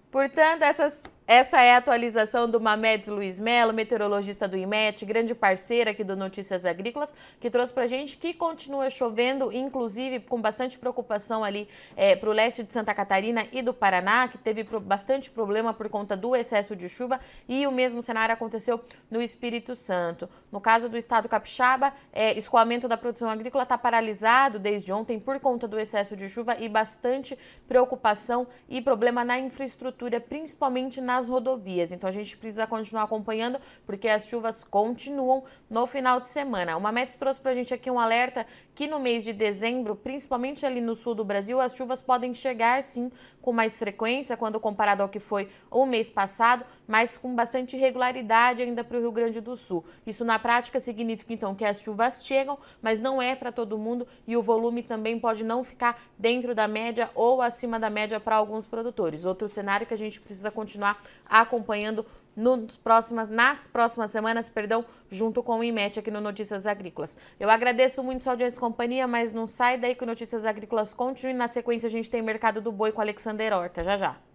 Portanto, 0.10 0.64
essas 0.64 1.04
essa 1.28 1.60
é 1.60 1.74
a 1.74 1.78
atualização 1.78 2.48
do 2.48 2.62
Mamedes 2.62 3.08
Luiz 3.08 3.40
Melo, 3.40 3.74
meteorologista 3.74 4.48
do 4.48 4.56
IMET, 4.56 5.04
grande 5.06 5.34
parceira 5.34 5.90
aqui 5.90 6.04
do 6.04 6.16
Notícias 6.16 6.68
Agrícolas, 6.68 7.12
que 7.40 7.50
trouxe 7.50 7.74
para 7.74 7.88
gente 7.88 8.16
que 8.16 8.32
continua 8.32 8.92
chovendo, 8.92 9.52
inclusive 9.52 10.20
com 10.20 10.40
bastante 10.40 10.78
preocupação 10.78 11.44
ali 11.44 11.68
é, 11.96 12.16
para 12.16 12.30
o 12.30 12.32
leste 12.32 12.64
de 12.64 12.72
Santa 12.72 12.94
Catarina 12.94 13.48
e 13.52 13.64
do 13.64 13.74
Paraná, 13.74 14.28
que 14.28 14.38
teve 14.38 14.64
bastante 14.64 15.32
problema 15.32 15.74
por 15.74 15.90
conta 15.90 16.16
do 16.16 16.36
excesso 16.36 16.76
de 16.76 16.88
chuva, 16.88 17.20
e 17.50 17.66
o 17.66 17.72
mesmo 17.72 18.04
cenário 18.04 18.32
aconteceu 18.32 18.80
no 19.10 19.20
Espírito 19.20 19.74
Santo. 19.74 20.30
No 20.52 20.62
caso 20.62 20.88
do 20.88 20.96
estado 20.96 21.28
capixaba, 21.28 21.92
é, 22.14 22.38
escoamento 22.38 22.88
da 22.88 22.98
produção 22.98 23.32
agrícola 23.32 23.64
está 23.64 23.80
paralisado 23.80 24.60
desde 24.60 24.94
ontem 24.94 25.20
por 25.20 25.40
conta 25.40 25.68
do 25.68 25.80
excesso 25.80 26.16
de 26.16 26.30
chuva 26.30 26.56
e 26.60 26.70
bastante 26.70 27.36
preocupação 27.68 28.46
e 28.70 28.80
problema 28.80 29.26
na 29.26 29.40
infraestrutura, 29.40 30.20
principalmente 30.20 31.02
na 31.02 31.15
nas 31.16 31.30
rodovias. 31.30 31.92
Então 31.92 32.10
a 32.10 32.14
gente 32.14 32.36
precisa 32.36 32.68
continuar 32.68 33.04
acompanhando 33.04 33.60
porque 33.86 34.08
as 34.08 34.28
chuvas 34.28 34.64
continuam 34.64 35.44
no 35.70 35.88
final 35.88 36.20
de 36.20 36.28
semana. 36.28 36.76
O 36.76 36.82
Mametes 36.82 37.16
trouxe 37.16 37.40
para 37.40 37.52
a 37.52 37.56
gente 37.56 37.74
aqui 37.74 37.90
um 37.90 38.00
alerta 38.00 38.46
que 38.74 38.88
no 38.88 39.00
mês 39.00 39.24
de 39.24 39.32
dezembro, 39.32 39.96
principalmente 39.96 40.66
ali 40.66 40.82
no 40.82 40.96
sul 40.96 41.16
do 41.16 41.24
Brasil, 41.24 41.62
as 41.62 41.76
chuvas 41.76 42.02
podem 42.02 42.34
chegar 42.34 42.84
sim 42.84 43.10
com 43.46 43.54
mais 43.54 43.78
frequência 43.78 44.36
quando 44.36 44.60
comparado 44.60 45.04
ao 45.04 45.08
que 45.08 45.20
foi 45.20 45.48
o 45.70 45.86
mês 45.86 46.10
passado, 46.10 46.66
mas 46.88 47.16
com 47.16 47.36
bastante 47.36 47.78
regularidade 47.78 48.64
ainda 48.64 48.84
para 48.84 48.98
o 48.98 49.00
Rio 49.00 49.12
Grande 49.12 49.40
do 49.40 49.56
Sul. 49.56 49.86
Isso 50.04 50.26
na 50.26 50.40
prática 50.40 50.80
significa 50.80 51.32
então 51.32 51.54
que 51.54 51.64
as 51.64 51.80
chuvas 51.80 52.26
chegam, 52.26 52.58
mas 52.82 53.00
não 53.00 53.22
é 53.22 53.36
para 53.36 53.52
todo 53.52 53.78
mundo 53.78 54.08
e 54.26 54.36
o 54.36 54.42
volume 54.42 54.82
também 54.82 55.20
pode 55.20 55.44
não 55.44 55.64
ficar 55.64 56.02
dentro 56.18 56.56
da 56.56 56.68
média 56.68 57.12
ou 57.14 57.40
acima 57.40 57.80
da 57.80 57.88
média 57.88 58.20
para 58.20 58.36
alguns 58.36 58.66
produtores. 58.66 59.26
Outro 59.26 59.48
cenário 59.48 59.86
que 59.86 59.94
a 59.94 59.98
gente 59.98 60.20
precisa 60.20 60.50
continuar 60.50 61.00
acompanhando 61.30 62.04
nos 62.36 62.78
próximas, 62.78 63.30
nas 63.30 63.68
próximas 63.68 64.12
semanas, 64.12 64.50
perdão, 64.50 64.86
junto 65.10 65.42
com 65.42 65.60
o 65.60 65.64
IMET 65.64 66.00
aqui 66.00 66.12
no 66.12 66.20
Notícias 66.20 66.68
Agrícolas. 66.68 67.18
Eu 67.40 67.50
agradeço 67.50 68.04
muito 68.04 68.24
sua 68.24 68.34
audiência 68.34 68.58
e 68.58 68.60
companhia, 68.60 69.08
mas 69.08 69.32
não 69.32 69.48
sai 69.48 69.78
daí 69.78 69.96
que 69.96 70.04
o 70.04 70.08
Notícias 70.08 70.46
Agrícolas 70.46 70.94
continue. 70.94 71.34
Na 71.34 71.48
sequência, 71.48 71.88
a 71.88 71.92
gente 71.92 72.10
tem 72.10 72.22
Mercado 72.22 72.62
do 72.62 72.72
Boi 72.72 72.92
com 72.92 73.02
Alexander 73.02 73.54
Horta. 73.54 73.84
Já 73.84 73.98
já. 73.98 74.35